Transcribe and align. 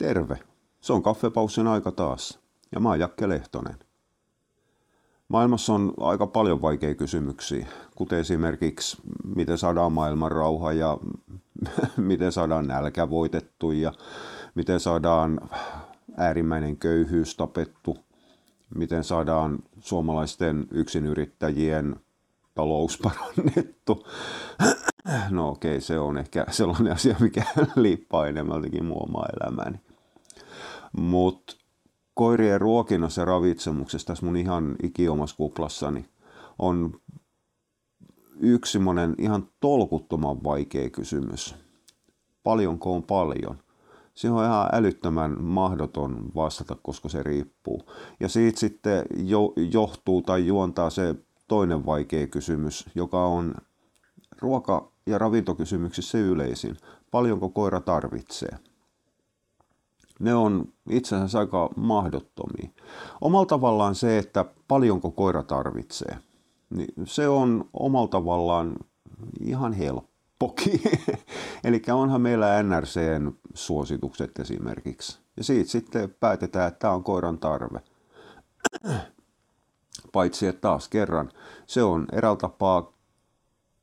Terve. 0.00 0.38
Se 0.80 0.92
on 0.92 1.02
kaffepaussin 1.02 1.66
aika 1.66 1.92
taas. 1.92 2.38
Ja 2.72 2.80
mä 2.80 2.88
oon 2.88 3.00
Jakke 3.00 3.28
Lehtonen. 3.28 3.76
Maailmassa 5.28 5.72
on 5.72 5.94
aika 6.00 6.26
paljon 6.26 6.62
vaikeita 6.62 6.98
kysymyksiä, 6.98 7.66
kuten 7.94 8.18
esimerkiksi 8.18 8.96
miten 9.34 9.58
saadaan 9.58 9.92
maailman 9.92 10.32
rauha 10.32 10.72
ja 10.72 10.98
miten 11.96 12.32
saadaan 12.32 12.66
nälkä 12.66 13.10
voitettu 13.10 13.72
ja 13.72 13.92
miten 14.54 14.80
saadaan 14.80 15.40
äärimmäinen 16.16 16.76
köyhyys 16.76 17.36
tapettu, 17.36 17.98
miten 18.74 19.04
saadaan 19.04 19.58
suomalaisten 19.80 20.66
yksinyrittäjien 20.70 21.96
talous 22.54 22.98
parannettu. 23.04 24.06
No 25.30 25.48
okei, 25.48 25.70
okay, 25.70 25.80
se 25.80 25.98
on 25.98 26.18
ehkä 26.18 26.46
sellainen 26.50 26.92
asia, 26.92 27.16
mikä 27.20 27.44
liippaa 27.76 28.26
enemmältäkin 28.26 28.84
mua 28.84 29.00
omaa 29.00 29.28
elämääni. 29.40 29.80
Mutta 30.96 31.56
koirien 32.14 32.60
ruokinnassa 32.60 33.20
ja 33.20 33.24
ravitsemuksessa 33.24 34.06
tässä 34.06 34.26
mun 34.26 34.36
ihan 34.36 34.76
ikiomassa 34.82 35.36
kuplassani 35.36 36.04
on 36.58 37.00
yksi 38.40 38.78
monen 38.78 39.14
ihan 39.18 39.48
tolkuttoman 39.60 40.44
vaikea 40.44 40.90
kysymys. 40.90 41.54
Paljonko 42.42 42.94
on 42.94 43.02
paljon? 43.02 43.58
Se 44.14 44.30
on 44.30 44.44
ihan 44.44 44.68
älyttömän 44.72 45.42
mahdoton 45.42 46.30
vastata, 46.34 46.76
koska 46.82 47.08
se 47.08 47.22
riippuu. 47.22 47.82
Ja 48.20 48.28
siitä 48.28 48.60
sitten 48.60 49.04
jo, 49.16 49.52
johtuu 49.72 50.22
tai 50.22 50.46
juontaa 50.46 50.90
se 50.90 51.14
toinen 51.48 51.86
vaikea 51.86 52.26
kysymys, 52.26 52.84
joka 52.94 53.26
on 53.26 53.54
ruoka- 54.38 54.92
ja 55.06 55.18
ravintokysymyksissä 55.18 56.18
yleisin. 56.18 56.76
Paljonko 57.10 57.48
koira 57.48 57.80
tarvitsee? 57.80 58.58
Ne 60.20 60.34
on 60.34 60.64
itse 60.90 61.16
asiassa 61.16 61.38
aika 61.38 61.70
mahdottomia. 61.76 62.70
Omalla 63.20 63.46
tavallaan 63.46 63.94
se, 63.94 64.18
että 64.18 64.44
paljonko 64.68 65.10
koira 65.10 65.42
tarvitsee, 65.42 66.18
niin 66.70 67.06
se 67.06 67.28
on 67.28 67.68
omalla 67.72 68.08
tavallaan 68.08 68.76
ihan 69.40 69.72
helppokin. 69.72 70.80
Eli 71.64 71.82
onhan 71.92 72.20
meillä 72.20 72.62
NRCn 72.62 73.32
suositukset 73.54 74.38
esimerkiksi. 74.38 75.18
Ja 75.36 75.44
siitä 75.44 75.70
sitten 75.70 76.14
päätetään, 76.20 76.68
että 76.68 76.78
tämä 76.78 76.92
on 76.92 77.04
koiran 77.04 77.38
tarve. 77.38 77.80
Paitsi 80.12 80.46
että 80.46 80.60
taas 80.60 80.88
kerran 80.88 81.30
se 81.66 81.82
on 81.82 82.06
eräällä 82.12 82.36
tapaa 82.36 82.92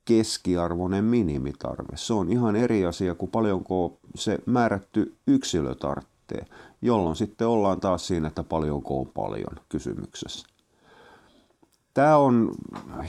keskiarvoinen 0.06 1.04
minimitarve. 1.04 1.98
Se 1.98 2.14
on 2.14 2.32
ihan 2.32 2.56
eri 2.56 2.86
asia 2.86 3.16
kuin 3.16 3.32
paljonko 3.32 4.00
se 4.16 4.40
määrätty 4.46 5.18
yksilö 5.28 5.76
tarvitsee, 5.76 6.17
jolloin 6.82 7.16
sitten 7.16 7.48
ollaan 7.48 7.80
taas 7.80 8.08
siinä, 8.08 8.28
että 8.28 8.44
paljonko 8.44 9.00
on 9.00 9.08
paljon 9.08 9.56
kysymyksessä. 9.70 10.48
Tämä 11.94 12.18
on 12.18 12.52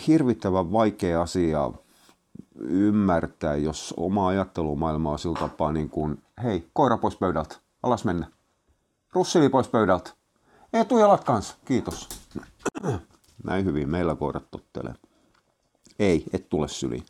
hirvittävän 0.07 0.73
vaikea 0.73 1.23
asia 1.23 1.73
ymmärtää, 2.61 3.57
jos 3.57 3.95
oma 3.97 4.29
ajattelumaailma 4.29 5.13
on 5.13 5.19
sillä 5.19 5.39
tapaa 5.39 5.73
niin 5.73 5.91
kuin, 5.91 6.23
hei, 6.43 6.69
koira 6.73 6.99
pois 6.99 7.17
pöydältä, 7.17 7.57
alas 7.83 8.05
mennä. 8.05 8.27
Russili 9.13 9.49
pois 9.49 9.69
pöydältä. 9.69 10.11
Etujalat 10.73 11.25
kanssa, 11.25 11.57
kiitos. 11.65 12.09
Näin 13.45 13.65
hyvin 13.65 13.89
meillä 13.89 14.15
koirat 14.15 14.51
tottelee. 14.51 14.95
Ei, 15.99 16.25
et 16.33 16.49
tule 16.49 16.69
syliin. 16.69 17.05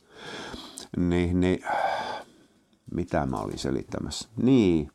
Niin, 0.97 1.41
niin, 1.41 1.65
mitä 2.95 3.27
mä 3.27 3.37
olin 3.37 3.59
selittämässä? 3.59 4.29
Niin, 4.37 4.91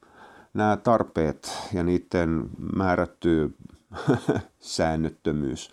nämä 0.54 0.78
tarpeet 0.78 1.52
ja 1.74 1.84
niiden 1.84 2.50
määrätty 2.76 3.56
säännöttömyys, 4.60 5.72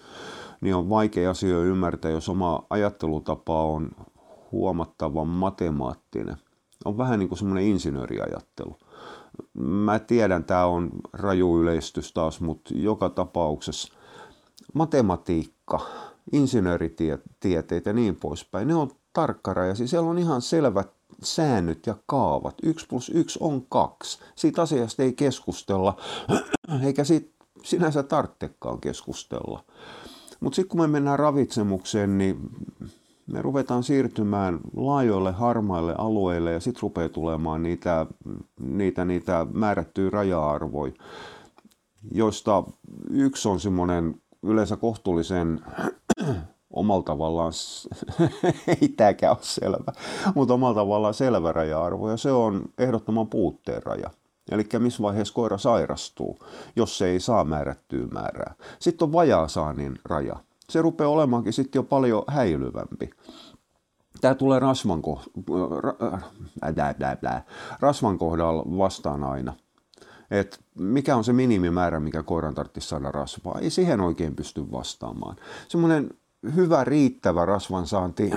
niin 0.60 0.74
on 0.74 0.88
vaikea 0.88 1.30
asia 1.30 1.58
ymmärtää, 1.58 2.10
jos 2.10 2.28
oma 2.28 2.66
ajattelutapa 2.70 3.64
on 3.64 3.90
huomattavan 4.52 5.28
matemaattinen. 5.28 6.36
On 6.84 6.98
vähän 6.98 7.18
niin 7.18 7.28
kuin 7.28 7.38
semmoinen 7.38 7.64
insinööriajattelu. 7.64 8.76
Mä 9.54 9.98
tiedän, 9.98 10.44
tämä 10.44 10.66
on 10.66 10.90
raju 11.12 11.60
yleistys 11.60 12.12
taas, 12.12 12.40
mutta 12.40 12.70
joka 12.74 13.08
tapauksessa 13.08 13.94
matematiikka, 14.74 15.80
insinööritieteet 16.32 17.86
ja 17.86 17.92
niin 17.92 18.16
poispäin, 18.16 18.68
ne 18.68 18.74
on 18.74 18.90
tarkkarajaisia. 19.12 19.88
Siellä 19.88 20.10
on 20.10 20.18
ihan 20.18 20.42
selvät 20.42 20.99
säännöt 21.22 21.86
ja 21.86 21.94
kaavat. 22.06 22.54
Yksi 22.62 22.86
plus 22.86 23.10
yksi 23.14 23.38
on 23.42 23.66
kaksi. 23.68 24.18
Siitä 24.36 24.62
asiasta 24.62 25.02
ei 25.02 25.12
keskustella, 25.12 25.96
eikä 26.86 27.04
siitä 27.04 27.44
sinänsä 27.62 28.02
tarvitsekaan 28.02 28.80
keskustella. 28.80 29.64
Mutta 30.40 30.56
sitten 30.56 30.68
kun 30.68 30.80
me 30.80 30.86
mennään 30.86 31.18
ravitsemukseen, 31.18 32.18
niin 32.18 32.50
me 33.26 33.42
ruvetaan 33.42 33.82
siirtymään 33.82 34.60
laajoille 34.76 35.32
harmaille 35.32 35.94
alueille 35.98 36.52
ja 36.52 36.60
sitten 36.60 36.82
rupeaa 36.82 37.08
tulemaan 37.08 37.62
niitä, 37.62 38.06
niitä, 38.60 39.04
niitä 39.04 39.46
määrättyjä 39.52 40.10
raja-arvoja, 40.10 40.92
joista 42.12 42.64
yksi 43.10 43.48
on 43.48 43.60
semmoinen 43.60 44.14
yleensä 44.42 44.76
kohtuullisen 44.76 45.60
omalla 46.70 47.02
tavallaan, 47.02 47.52
ei 48.82 48.88
tämäkään 48.88 49.32
ole 49.32 49.38
selvä, 49.42 49.92
mutta 50.34 50.54
omalla 50.54 50.74
tavallaan 50.74 51.14
selvä 51.14 51.52
raja-arvo 51.52 52.10
ja 52.10 52.16
se 52.16 52.32
on 52.32 52.62
ehdottoman 52.78 53.28
puutteen 53.28 53.82
raja. 53.82 54.10
Eli 54.50 54.66
missä 54.78 55.02
vaiheessa 55.02 55.34
koira 55.34 55.58
sairastuu, 55.58 56.38
jos 56.76 56.98
se 56.98 57.06
ei 57.06 57.20
saa 57.20 57.44
määrättyä 57.44 58.06
määrää. 58.06 58.54
Sitten 58.78 59.06
on 59.06 59.12
vajaasaannin 59.12 59.98
raja. 60.04 60.36
Se 60.70 60.82
rupeaa 60.82 61.10
olemaankin 61.10 61.52
sitten 61.52 61.78
jo 61.78 61.82
paljon 61.82 62.24
häilyvämpi. 62.26 63.10
Tämä 64.20 64.34
tulee 64.34 64.58
rasvan, 64.58 65.02
rasvan 67.80 68.18
kohdalla 68.18 68.64
vastaan 68.78 69.24
aina. 69.24 69.54
Et 70.30 70.60
mikä 70.74 71.16
on 71.16 71.24
se 71.24 71.32
minimimäärä, 71.32 72.00
mikä 72.00 72.22
koiran 72.22 72.54
tarvitsisi 72.54 72.88
saada 72.88 73.10
rasvaa? 73.10 73.58
Ei 73.60 73.70
siihen 73.70 74.00
oikein 74.00 74.36
pysty 74.36 74.72
vastaamaan. 74.72 75.36
Semmoinen 75.68 76.10
hyvä 76.56 76.84
riittävä 76.84 77.44
rasvansaanti 77.44 78.30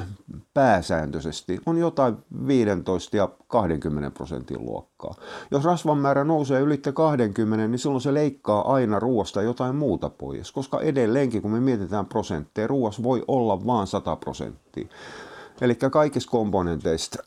pääsääntöisesti 0.54 1.58
on 1.66 1.78
jotain 1.78 2.16
15 2.46 3.16
ja 3.16 3.28
20 3.48 4.10
prosentin 4.10 4.66
luokkaa. 4.66 5.14
Jos 5.50 5.64
rasvan 5.64 5.98
määrä 5.98 6.24
nousee 6.24 6.60
yli 6.60 6.78
20, 6.78 7.68
niin 7.68 7.78
silloin 7.78 8.00
se 8.00 8.14
leikkaa 8.14 8.74
aina 8.74 8.98
ruoasta 8.98 9.42
jotain 9.42 9.76
muuta 9.76 10.10
pois, 10.10 10.52
koska 10.52 10.80
edelleenkin 10.80 11.42
kun 11.42 11.50
me 11.50 11.60
mietitään 11.60 12.06
prosentteja, 12.06 12.66
ruoas 12.66 13.02
voi 13.02 13.24
olla 13.28 13.66
vain 13.66 13.86
100 13.86 14.16
prosenttia. 14.16 14.86
Eli 15.60 15.74
kaikista 15.74 16.30
komponenteista 16.30 17.18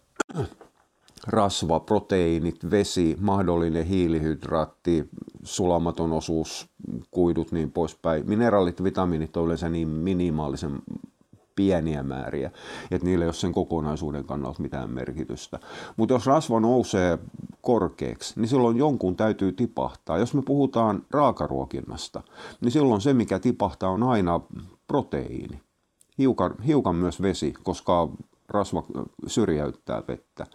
rasva, 1.30 1.80
proteiinit, 1.80 2.72
vesi, 2.72 3.18
mahdollinen 3.20 3.86
hiilihydraatti, 3.86 5.10
sulamaton 5.44 6.14
osuus, 6.14 6.70
kuidut 7.12 7.52
niin 7.52 7.72
poispäin. 7.72 8.30
Mineraalit, 8.30 8.84
vitamiinit 8.84 9.38
on 9.38 9.46
yleensä 9.46 9.70
niin 9.70 9.88
minimaalisen 9.88 10.80
pieniä 11.56 12.04
määriä, 12.04 12.52
että 12.92 13.06
niillä 13.06 13.24
ei 13.24 13.28
ole 13.28 13.34
sen 13.34 13.52
kokonaisuuden 13.52 14.26
kannalta 14.26 14.62
mitään 14.62 14.90
merkitystä. 14.90 15.60
Mutta 15.98 16.14
jos 16.14 16.26
rasva 16.26 16.60
nousee 16.60 17.18
korkeaksi, 17.62 18.40
niin 18.40 18.48
silloin 18.48 18.78
jonkun 18.78 19.16
täytyy 19.16 19.52
tipahtaa. 19.52 20.18
Jos 20.18 20.34
me 20.34 20.42
puhutaan 20.42 21.06
raakaruokinnasta, 21.12 22.22
niin 22.62 22.72
silloin 22.72 23.02
se, 23.02 23.14
mikä 23.14 23.40
tipahtaa, 23.40 23.90
on 23.90 24.04
aina 24.04 24.42
proteiini. 24.88 25.62
Hiukan, 26.18 26.56
hiukan 26.68 26.96
myös 26.96 27.22
vesi, 27.22 27.54
koska 27.64 28.10
rasva 28.50 28.84
syrjäyttää 29.28 30.04
vettä. 30.08 30.46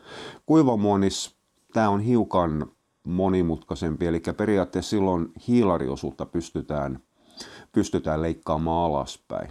Kuivamuonis 0.46 1.36
tämä 1.72 1.88
on 1.88 2.00
hiukan 2.00 2.66
monimutkaisempi, 3.04 4.06
eli 4.06 4.22
periaatteessa 4.36 4.90
silloin 4.90 5.32
hiilariosuutta 5.48 6.26
pystytään, 6.26 7.02
pystytään 7.72 8.22
leikkaamaan 8.22 8.90
alaspäin. 8.90 9.50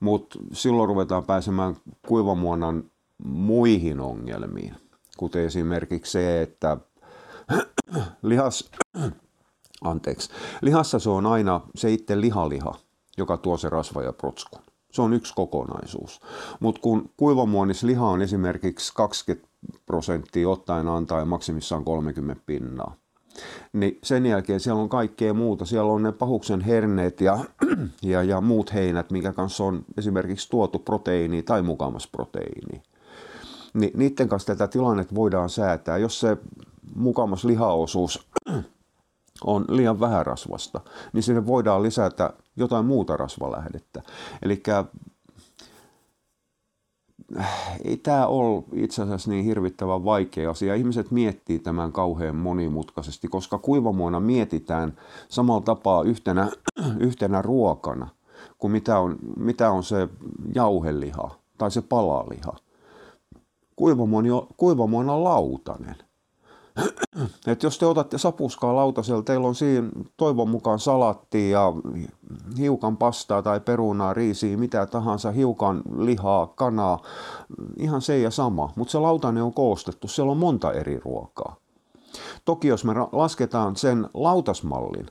Mutta 0.00 0.38
silloin 0.52 0.88
ruvetaan 0.88 1.24
pääsemään 1.24 1.76
kuivamuonan 2.08 2.90
muihin 3.24 4.00
ongelmiin, 4.00 4.74
kuten 5.16 5.44
esimerkiksi 5.44 6.12
se, 6.12 6.42
että 6.42 6.76
lihas, 8.22 8.70
anteeksi, 9.84 10.30
lihassa 10.62 10.98
se 10.98 11.10
on 11.10 11.26
aina 11.26 11.60
se 11.74 11.92
itse 11.92 12.20
lihaliha, 12.20 12.74
joka 13.18 13.36
tuo 13.36 13.56
se 13.56 13.68
rasva 13.68 14.02
ja 14.02 14.12
protskun. 14.12 14.62
Se 14.92 15.02
on 15.02 15.12
yksi 15.12 15.34
kokonaisuus. 15.34 16.20
Mutta 16.60 16.80
kun 16.80 17.10
kuivamuonissa 17.16 17.86
liha 17.86 18.08
on 18.08 18.22
esimerkiksi 18.22 18.92
20 18.94 19.48
prosenttia 19.86 20.48
ottaen 20.48 20.88
antaa 20.88 21.18
ja 21.18 21.24
maksimissaan 21.24 21.84
30 21.84 22.42
pinnaa, 22.46 22.96
niin 23.72 23.98
sen 24.02 24.26
jälkeen 24.26 24.60
siellä 24.60 24.82
on 24.82 24.88
kaikkea 24.88 25.34
muuta. 25.34 25.64
Siellä 25.64 25.92
on 25.92 26.02
ne 26.02 26.12
pahuksen 26.12 26.60
herneet 26.60 27.20
ja, 27.20 27.38
ja, 28.02 28.22
ja 28.22 28.40
muut 28.40 28.74
heinät, 28.74 29.10
mikä 29.10 29.32
kanssa 29.32 29.64
on 29.64 29.84
esimerkiksi 29.96 30.50
tuotu 30.50 30.78
proteiini 30.78 31.42
tai 31.42 31.62
mukamas 31.62 32.06
proteiini. 32.06 32.82
Niin 33.74 33.90
niiden 33.96 34.28
kanssa 34.28 34.54
tätä 34.54 34.68
tilannetta 34.68 35.14
voidaan 35.14 35.50
säätää. 35.50 35.98
Jos 35.98 36.20
se 36.20 36.36
mukamas 36.94 37.44
lihaosuus 37.44 38.28
on 39.44 39.64
liian 39.68 40.00
vähän 40.00 40.26
rasvasta, 40.26 40.80
niin 41.12 41.22
sinne 41.22 41.46
voidaan 41.46 41.82
lisätä 41.82 42.32
jotain 42.56 42.86
muuta 42.86 43.16
rasvalähdettä. 43.16 44.02
Eli 44.42 44.62
ei 47.84 47.96
tämä 47.96 48.26
ole 48.26 48.64
itse 48.74 49.02
asiassa 49.02 49.30
niin 49.30 49.44
hirvittävän 49.44 50.04
vaikea 50.04 50.50
asia. 50.50 50.74
Ihmiset 50.74 51.10
miettii 51.10 51.58
tämän 51.58 51.92
kauhean 51.92 52.36
monimutkaisesti, 52.36 53.28
koska 53.28 53.58
kuivamuona 53.58 54.20
mietitään 54.20 54.92
samalla 55.28 55.60
tapaa 55.60 56.02
yhtenä, 56.02 56.50
yhtenä 56.98 57.42
ruokana 57.42 58.08
kuin 58.58 58.70
mitä 58.72 58.98
on, 58.98 59.16
mitä 59.36 59.70
on 59.70 59.84
se 59.84 60.08
jauheliha 60.54 61.30
tai 61.58 61.70
se 61.70 61.82
palaliha. 61.82 62.56
Kuivamuona 64.56 65.12
on 65.12 65.24
lautanen. 65.24 65.96
että 67.46 67.66
jos 67.66 67.78
te 67.78 67.86
otatte 67.86 68.18
sapuskaa 68.18 68.76
lautasella, 68.76 69.22
teillä 69.22 69.48
on 69.48 69.54
siinä 69.54 69.88
toivon 70.16 70.48
mukaan 70.48 70.78
salatti 70.78 71.50
ja 71.50 71.72
hiukan 72.58 72.96
pastaa 72.96 73.42
tai 73.42 73.60
perunaa, 73.60 74.14
riisiä, 74.14 74.56
mitä 74.56 74.86
tahansa, 74.86 75.30
hiukan 75.30 75.82
lihaa, 75.98 76.46
kanaa, 76.46 77.02
ihan 77.78 78.02
se 78.02 78.18
ja 78.18 78.30
sama. 78.30 78.72
Mutta 78.76 78.92
se 78.92 78.98
lautanen 78.98 79.42
on 79.42 79.54
koostettu, 79.54 80.08
siellä 80.08 80.32
on 80.32 80.38
monta 80.38 80.72
eri 80.72 81.00
ruokaa. 81.04 81.56
Toki 82.44 82.68
jos 82.68 82.84
me 82.84 82.92
lasketaan 83.12 83.76
sen 83.76 84.08
lautasmallin 84.14 85.06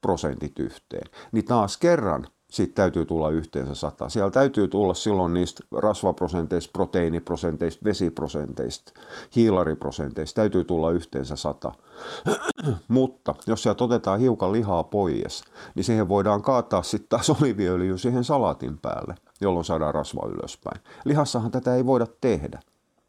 prosentit 0.00 0.58
yhteen, 0.58 1.10
niin 1.32 1.44
taas 1.44 1.76
kerran 1.76 2.26
siitä 2.56 2.74
täytyy 2.74 3.04
tulla 3.04 3.30
yhteensä 3.30 3.74
sata. 3.74 4.08
Siellä 4.08 4.30
täytyy 4.30 4.68
tulla 4.68 4.94
silloin 4.94 5.34
niistä 5.34 5.64
rasvaprosenteista, 5.72 6.70
proteiiniprosenteista, 6.72 7.84
vesiprosenteista, 7.84 8.92
hiilariprosenteista, 9.36 10.36
täytyy 10.36 10.64
tulla 10.64 10.90
yhteensä 10.90 11.36
sata. 11.36 11.72
Mutta 12.88 13.34
jos 13.46 13.62
sieltä 13.62 13.84
otetaan 13.84 14.20
hiukan 14.20 14.52
lihaa 14.52 14.84
pois, 14.84 15.44
niin 15.74 15.84
siihen 15.84 16.08
voidaan 16.08 16.42
kaataa 16.42 16.82
sitten 16.82 17.08
taas 17.08 17.30
oliviöljy 17.40 17.98
siihen 17.98 18.24
salatin 18.24 18.78
päälle, 18.78 19.14
jolloin 19.40 19.64
saadaan 19.64 19.94
rasva 19.94 20.28
ylöspäin. 20.28 20.80
Lihassahan 21.04 21.50
tätä 21.50 21.74
ei 21.74 21.86
voida 21.86 22.06
tehdä. 22.20 22.60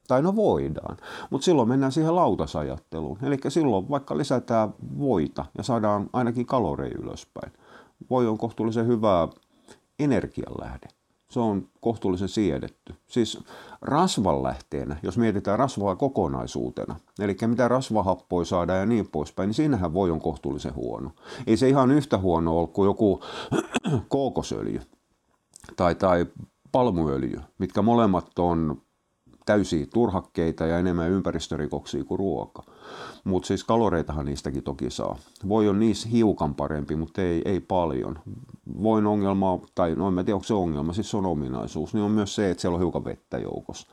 Tai 0.07 0.21
no 0.21 0.35
voidaan, 0.35 0.97
mutta 1.29 1.45
silloin 1.45 1.69
mennään 1.69 1.91
siihen 1.91 2.15
lautasajatteluun. 2.15 3.17
Eli 3.23 3.37
silloin 3.47 3.89
vaikka 3.89 4.17
lisätään 4.17 4.73
voita 4.99 5.45
ja 5.57 5.63
saadaan 5.63 6.09
ainakin 6.13 6.45
kaloreja 6.45 6.97
ylöspäin 6.99 7.51
voi 8.09 8.27
on 8.27 8.37
kohtuullisen 8.37 8.87
hyvä 8.87 9.27
energianlähde. 9.99 10.87
Se 11.29 11.39
on 11.39 11.67
kohtuullisen 11.81 12.29
siedetty. 12.29 12.95
Siis 13.07 13.43
rasvan 13.81 14.43
lähteenä, 14.43 14.97
jos 15.03 15.17
mietitään 15.17 15.59
rasvaa 15.59 15.95
kokonaisuutena, 15.95 16.95
eli 17.19 17.37
mitä 17.47 17.67
rasvahappoja 17.67 18.45
saadaan 18.45 18.79
ja 18.79 18.85
niin 18.85 19.07
poispäin, 19.07 19.47
niin 19.47 19.53
siinähän 19.53 19.93
voi 19.93 20.11
on 20.11 20.21
kohtuullisen 20.21 20.75
huono. 20.75 21.11
Ei 21.47 21.57
se 21.57 21.69
ihan 21.69 21.91
yhtä 21.91 22.17
huono 22.17 22.59
ole 22.59 22.67
kuin 22.67 22.85
joku 22.85 23.23
kookosöljy 24.09 24.81
tai, 25.75 25.95
tai 25.95 26.25
palmuöljy, 26.71 27.41
mitkä 27.57 27.81
molemmat 27.81 28.39
on 28.39 28.81
täysiä 29.47 29.85
turhakkeita 29.93 30.65
ja 30.65 30.79
enemmän 30.79 31.09
ympäristörikoksia 31.09 32.03
kuin 32.03 32.19
ruoka. 32.19 32.63
Mutta 33.23 33.47
siis 33.47 33.63
kaloreitahan 33.63 34.25
niistäkin 34.25 34.63
toki 34.63 34.89
saa. 34.89 35.17
Voi 35.47 35.69
on 35.69 35.79
niissä 35.79 36.09
hiukan 36.09 36.55
parempi, 36.55 36.95
mutta 36.95 37.21
ei, 37.21 37.41
ei 37.45 37.59
paljon. 37.59 38.19
Voin 38.83 39.05
ongelma, 39.05 39.59
tai 39.75 39.95
no 39.95 40.07
en 40.07 40.15
tiedä 40.15 40.33
onko 40.33 40.43
se 40.43 40.53
ongelma, 40.53 40.93
siis 40.93 41.09
se 41.09 41.17
on 41.17 41.25
ominaisuus, 41.25 41.93
niin 41.93 42.03
on 42.03 42.11
myös 42.11 42.35
se, 42.35 42.51
että 42.51 42.61
siellä 42.61 42.75
on 42.75 42.81
hiukan 42.81 43.05
vettä 43.05 43.37
joukossa. 43.37 43.87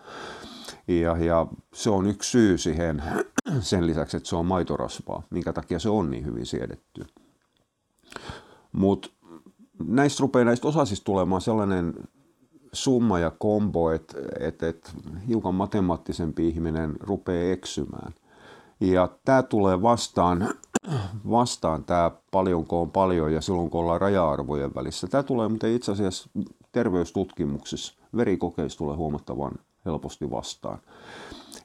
Ja, 0.88 1.16
ja 1.16 1.46
se 1.74 1.90
on 1.90 2.06
yksi 2.06 2.30
syy 2.30 2.58
siihen 2.58 3.02
sen 3.60 3.86
lisäksi, 3.86 4.16
että 4.16 4.28
se 4.28 4.36
on 4.36 4.46
maitorasvaa, 4.46 5.22
minkä 5.30 5.52
takia 5.52 5.78
se 5.78 5.88
on 5.88 6.10
niin 6.10 6.24
hyvin 6.24 6.46
siedetty. 6.46 7.06
Mutta 8.72 9.08
näistä 9.86 10.20
rupeaa 10.20 10.44
näistä 10.44 10.68
osasista 10.68 11.04
tulemaan 11.04 11.40
sellainen 11.40 11.94
summa 12.74 13.18
ja 13.18 13.30
kombo, 13.30 13.90
että 13.90 14.18
et, 14.40 14.62
et 14.62 14.92
hiukan 15.28 15.54
matemaattisempi 15.54 16.48
ihminen 16.48 16.96
rupeaa 17.00 17.52
eksymään. 17.52 18.14
Ja 18.80 19.08
tämä 19.24 19.42
tulee 19.42 19.82
vastaan, 19.82 20.48
vastaan 21.30 21.84
tämä 21.84 22.10
paljonko 22.30 22.80
on 22.80 22.90
paljon 22.90 23.32
ja 23.32 23.40
silloin 23.40 23.70
kun 23.70 23.80
ollaan 23.80 24.00
raja-arvojen 24.00 24.74
välissä. 24.74 25.06
Tämä 25.06 25.22
tulee 25.22 25.48
muuten 25.48 25.72
itse 25.72 25.92
asiassa 25.92 26.30
terveystutkimuksissa, 26.72 27.94
verikokeissa 28.16 28.78
tulee 28.78 28.96
huomattavan 28.96 29.52
helposti 29.84 30.30
vastaan. 30.30 30.78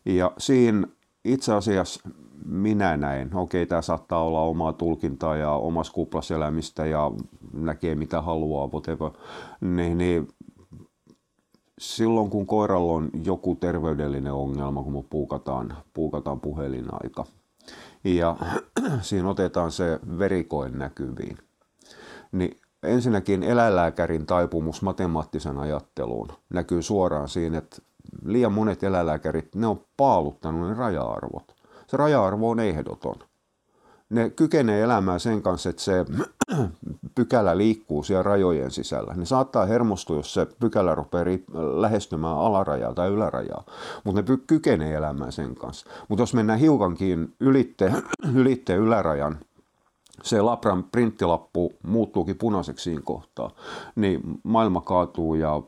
Ja 0.06 0.32
siinä 0.38 0.88
itse 1.26 1.54
asiassa 1.54 2.10
minä 2.46 2.98
näen, 2.98 3.36
okei 3.36 3.66
tämä 3.66 3.82
saattaa 3.82 4.24
olla 4.24 4.42
omaa 4.42 4.74
tulkintaa 4.74 5.38
ja 5.38 5.52
omassa 5.52 5.94
kuplaselämistä 5.94 6.86
ja 6.86 7.12
näkee 7.54 7.96
mitä 7.96 8.22
haluaa, 8.22 8.68
whatever, 8.68 9.12
niin, 9.62 9.98
niin 9.98 10.28
silloin 11.80 12.30
kun 12.30 12.46
koiralla 12.46 12.94
on 12.94 13.10
joku 13.24 13.56
terveydellinen 13.56 14.34
ongelma, 14.34 14.84
kun 14.84 14.94
me 14.94 15.04
puukataan, 15.10 15.78
puukataan 15.94 16.40
puhelinaika, 16.40 17.26
ja 18.04 18.36
siinä 19.02 19.30
otetaan 19.30 19.72
se 19.72 20.00
verikoin 20.20 20.78
näkyviin, 20.78 21.38
niin 22.32 22.58
ensinnäkin 22.84 23.44
eläinlääkärin 23.44 24.26
taipumus 24.26 24.82
matemaattisen 24.82 25.58
ajatteluun 25.58 26.28
näkyy 26.50 26.82
suoraan 26.82 27.30
siinä, 27.30 27.58
että 27.58 27.82
liian 28.26 28.54
monet 28.54 28.84
eläinlääkärit, 28.84 29.56
ne 29.56 29.68
on 29.68 29.86
paaluttanut 29.98 30.70
ne 30.70 30.74
raja-arvot. 30.74 31.56
Se 31.88 31.98
raja-arvo 31.98 32.50
on 32.50 32.60
ehdoton 32.60 33.16
ne 34.10 34.30
kykenee 34.30 34.82
elämään 34.82 35.20
sen 35.20 35.42
kanssa, 35.42 35.70
että 35.70 35.82
se 35.82 36.06
pykälä 37.16 37.58
liikkuu 37.58 38.04
siellä 38.04 38.24
rajojen 38.24 38.72
sisällä. 38.72 39.14
Ne 39.14 39.26
saattaa 39.26 39.66
hermostua, 39.66 40.16
jos 40.16 40.34
se 40.34 40.48
pykälä 40.60 40.96
rupeaa 40.96 41.26
lähestymään 41.54 42.38
alarajaa 42.38 42.94
tai 42.94 43.10
ylärajaa, 43.10 43.64
mutta 44.04 44.22
ne 44.22 44.38
kykenee 44.48 44.94
elämään 44.94 45.32
sen 45.32 45.56
kanssa. 45.56 45.90
Mutta 46.08 46.22
jos 46.22 46.34
mennään 46.34 46.60
hiukankin 46.60 47.34
ylitte, 47.40 47.94
ylitte 48.36 48.76
ylärajan, 48.76 49.40
se 50.24 50.42
Labran 50.42 50.84
printtilappu 50.84 51.74
muuttuukin 51.84 52.38
punaiseksi 52.38 52.84
siinä 52.84 53.02
kohtaa, 53.06 53.52
niin 53.96 54.22
maailma 54.44 54.82
kaatuu 54.82 55.36
ja 55.36 55.62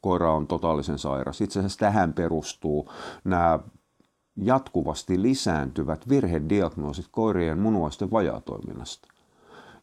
koira 0.00 0.32
on 0.32 0.46
totaalisen 0.46 0.98
sairas. 0.98 1.40
Itse 1.40 1.58
asiassa 1.58 1.78
tähän 1.78 2.12
perustuu 2.12 2.92
nämä 3.24 3.58
jatkuvasti 4.36 5.22
lisääntyvät 5.22 6.08
virhediagnoosit 6.08 7.06
koirien 7.10 7.58
munuaisten 7.58 8.10
vajaatoiminnasta. 8.10 9.08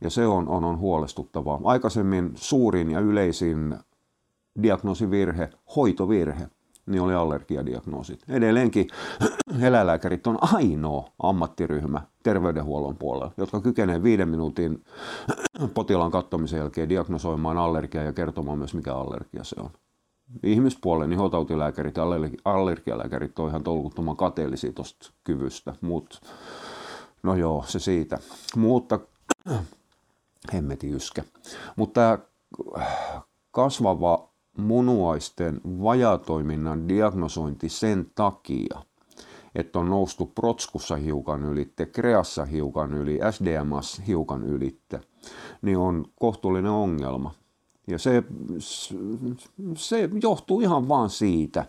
Ja 0.01 0.09
se 0.09 0.27
on, 0.27 0.47
on, 0.47 0.63
on 0.63 0.79
huolestuttavaa. 0.79 1.61
Aikaisemmin 1.63 2.31
suurin 2.35 2.91
ja 2.91 2.99
yleisin 2.99 3.77
diagnoosivirhe, 4.63 5.49
hoitovirhe, 5.75 6.47
niin 6.85 7.01
oli 7.01 7.13
allergiadiagnoosit. 7.13 8.23
Edelleenkin 8.29 8.87
eläinlääkärit 9.61 10.27
on 10.27 10.37
ainoa 10.41 11.09
ammattiryhmä 11.19 12.01
terveydenhuollon 12.23 12.97
puolella, 12.97 13.31
jotka 13.37 13.61
kykenee 13.61 14.03
viiden 14.03 14.29
minuutin 14.29 14.83
potilaan 15.73 16.11
kattomisen 16.11 16.57
jälkeen 16.57 16.89
diagnosoimaan 16.89 17.57
allergiaa 17.57 18.03
ja 18.03 18.13
kertomaan 18.13 18.57
myös 18.57 18.73
mikä 18.73 18.93
allergia 18.93 19.43
se 19.43 19.55
on 19.59 19.69
ihmispuolen 20.43 21.13
ihotautilääkärit 21.13 21.97
ja 21.97 22.03
allergialääkärit 22.45 23.39
on 23.39 23.49
ihan 23.49 23.63
tolkuttoman 23.63 24.17
kateellisia 24.17 24.73
tuosta 24.73 25.13
kyvystä, 25.23 25.75
mutta 25.81 26.19
no 27.23 27.35
joo, 27.35 27.63
se 27.67 27.79
siitä. 27.79 28.19
Mutta 28.55 28.99
hemmeti 30.53 30.89
yskä. 30.91 31.23
Mutta 31.75 31.93
tämä 31.93 32.17
kasvava 33.51 34.29
munuaisten 34.57 35.61
vajatoiminnan 35.65 36.89
diagnosointi 36.89 37.69
sen 37.69 38.11
takia, 38.15 38.81
että 39.55 39.79
on 39.79 39.89
noustu 39.89 40.25
protskussa 40.25 40.95
hiukan 40.95 41.43
ylitte, 41.43 41.85
kreassa 41.85 42.45
hiukan 42.45 42.93
yli, 42.93 43.19
SDMS 43.31 44.01
hiukan 44.07 44.43
ylitte, 44.43 45.01
niin 45.61 45.77
on 45.77 46.05
kohtuullinen 46.19 46.71
ongelma. 46.71 47.31
Ja 47.87 47.99
se, 47.99 48.23
se 49.77 50.09
johtuu 50.21 50.61
ihan 50.61 50.87
vaan 50.87 51.09
siitä, 51.09 51.65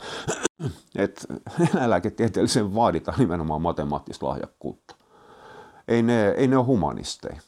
että 0.96 1.34
eläinlääketieteellisen 1.74 2.74
vaaditaan 2.74 3.18
nimenomaan 3.18 3.62
matemaattista 3.62 4.26
lahjakkuutta. 4.26 4.94
Ei 5.88 6.02
ne, 6.02 6.28
ei 6.28 6.48
ne 6.48 6.56
ole 6.56 6.66
humanisteja. 6.66 7.40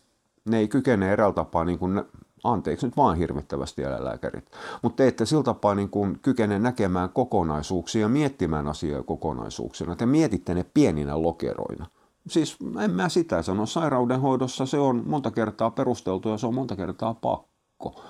Ne 0.44 0.58
ei 0.58 0.68
kykene 0.68 1.12
eräällä 1.12 1.34
tapaa, 1.34 1.64
niin 1.64 1.78
kuin, 1.78 2.02
anteeksi 2.44 2.86
nyt 2.86 2.96
vaan 2.96 3.16
hirvittävästi 3.16 3.82
eläinlääkärit, 3.82 4.50
mutta 4.82 4.96
te 4.96 5.08
ette 5.08 5.26
sillä 5.26 5.42
tapaa 5.42 5.74
niin 5.74 5.90
kuin 5.90 6.18
kykene 6.22 6.58
näkemään 6.58 7.10
kokonaisuuksia 7.10 8.00
ja 8.00 8.08
miettimään 8.08 8.68
asioita 8.68 9.06
kokonaisuuksina. 9.06 9.96
Te 9.96 10.06
mietitte 10.06 10.54
ne 10.54 10.64
pieninä 10.74 11.22
lokeroina. 11.22 11.86
Siis 12.28 12.56
en 12.84 12.90
mä 12.90 13.08
sitä 13.08 13.42
sano. 13.42 13.66
Sairaudenhoidossa 13.66 14.66
se 14.66 14.78
on 14.78 15.02
monta 15.06 15.30
kertaa 15.30 15.70
perusteltu 15.70 16.28
ja 16.28 16.38
se 16.38 16.46
on 16.46 16.54
monta 16.54 16.76
kertaa 16.76 17.14
pakko 17.14 17.55
pakko. 17.78 18.04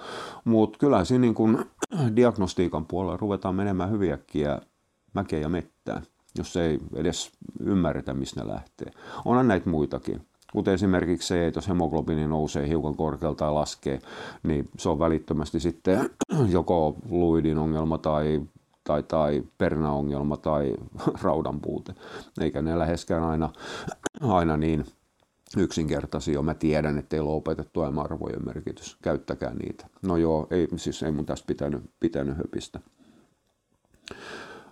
Mutta 0.45 0.79
kyllä 0.79 1.05
siinä 1.05 1.21
niin 1.21 1.35
kun 1.35 1.67
diagnostiikan 2.17 2.87
puolella 2.87 3.17
ruvetaan 3.17 3.55
menemään 3.55 3.91
hyviäkkiä 3.91 4.61
mäkeä 5.15 5.39
ja 5.39 5.49
mettään. 5.49 6.03
jos 6.39 6.57
ei 6.57 6.79
edes 6.95 7.33
ymmärretä, 7.61 8.15
mistä 8.15 8.41
ne 8.41 8.49
lähtee. 8.49 8.93
Onhan 9.25 9.49
näitä 9.49 9.71
muitakin. 9.71 10.27
Kuten 10.53 10.75
esimerkiksi 10.75 11.29
se, 11.29 11.47
että 11.47 11.59
jos 11.59 11.69
hemoglobiini 11.69 12.27
nousee 12.27 12.69
hiukan 12.69 12.97
korkealta 12.97 13.39
tai 13.39 13.53
laskee, 13.53 13.99
niin 14.43 14.69
se 14.79 14.89
on 14.89 14.99
välittömästi 14.99 15.61
sitten 15.61 16.11
joko 16.49 16.97
luidin 17.11 17.59
ongelma 17.59 17.99
tai 17.99 18.43
tai, 18.85 19.03
tai 19.03 19.43
pernaongelma 19.59 20.37
tai 20.37 20.75
raudan 21.23 21.61
puute. 21.61 21.95
Eikä 22.41 22.63
ne 22.63 22.79
läheskään 22.79 23.25
aina, 23.25 23.51
aina 24.39 24.57
niin 24.57 24.87
yksinkertaisia. 25.57 26.43
Mä 26.43 26.55
tiedän, 26.55 26.99
että 26.99 27.09
teillä 27.09 27.31
on 27.31 27.37
opetettu 27.37 27.81
arvojen 27.81 28.47
merkitys. 28.47 28.97
Käyttäkää 29.03 29.55
niitä. 29.55 29.87
No 30.03 30.17
joo, 30.17 30.47
ei, 30.51 30.69
siis 30.77 31.03
ei 31.03 31.13
mun 31.13 31.27
tästä 31.27 31.47
pitänyt, 31.47 31.91
pitänyt 32.01 32.37
höpistä. 32.37 32.81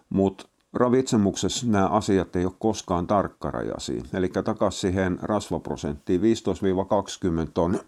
Mutta 0.08 0.46
ravitsemuksessa 0.72 1.66
nämä 1.66 1.86
asiat 1.86 2.36
ei 2.36 2.44
ole 2.44 2.52
koskaan 2.58 3.06
tarkkarajaisia. 3.06 4.02
Eli 4.14 4.28
takaisin 4.28 4.80
siihen 4.80 5.18
rasvaprosenttiin 5.22 6.20
15-20 6.20 6.24
on 7.56 7.80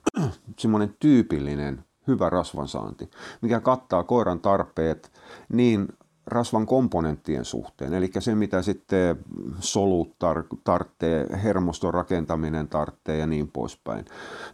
semmoinen 0.58 0.94
tyypillinen 1.00 1.84
hyvä 2.06 2.30
rasvansaanti, 2.30 3.10
mikä 3.40 3.60
kattaa 3.60 4.02
koiran 4.02 4.40
tarpeet 4.40 5.12
niin 5.52 5.88
rasvan 6.26 6.66
komponenttien 6.66 7.44
suhteen, 7.44 7.94
eli 7.94 8.10
se 8.18 8.34
mitä 8.34 8.62
sitten 8.62 9.24
solut 9.60 10.08
tar- 10.08 10.58
tarvitsee, 10.64 11.26
hermoston 11.42 11.94
rakentaminen 11.94 12.68
tarvitsee 12.68 13.18
ja 13.18 13.26
niin 13.26 13.48
poispäin, 13.48 14.04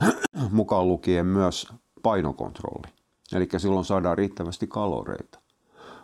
mukaan 0.50 0.88
lukien 0.88 1.26
myös 1.26 1.68
painokontrolli. 2.02 2.88
Eli 3.34 3.48
silloin 3.56 3.84
saadaan 3.84 4.18
riittävästi 4.18 4.66
kaloreita. 4.66 5.38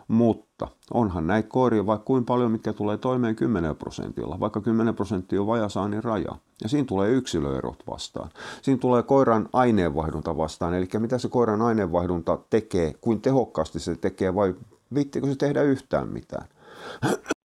Mutta 0.07 0.67
onhan 0.93 1.27
näitä 1.27 1.49
koiria 1.49 1.85
vaikka 1.85 2.05
kuin 2.05 2.25
paljon, 2.25 2.51
mitkä 2.51 2.73
tulee 2.73 2.97
toimeen 2.97 3.35
10 3.35 3.75
prosentilla, 3.75 4.39
vaikka 4.39 4.61
10 4.61 4.95
prosenttia 4.95 5.41
on 5.41 5.47
vajasaannin 5.47 6.03
raja. 6.03 6.35
Ja 6.63 6.69
siinä 6.69 6.85
tulee 6.85 7.11
yksilöerot 7.11 7.83
vastaan. 7.89 8.29
Siinä 8.61 8.79
tulee 8.79 9.03
koiran 9.03 9.49
aineenvaihdunta 9.53 10.37
vastaan, 10.37 10.73
eli 10.73 10.87
mitä 10.99 11.17
se 11.17 11.27
koiran 11.27 11.61
aineenvaihdunta 11.61 12.39
tekee, 12.49 12.93
kuin 13.01 13.21
tehokkaasti 13.21 13.79
se 13.79 13.95
tekee 13.95 14.35
vai 14.35 14.55
Vittikö 14.95 15.27
se 15.27 15.35
tehdä 15.35 15.61
yhtään 15.61 16.09
mitään? 16.09 16.47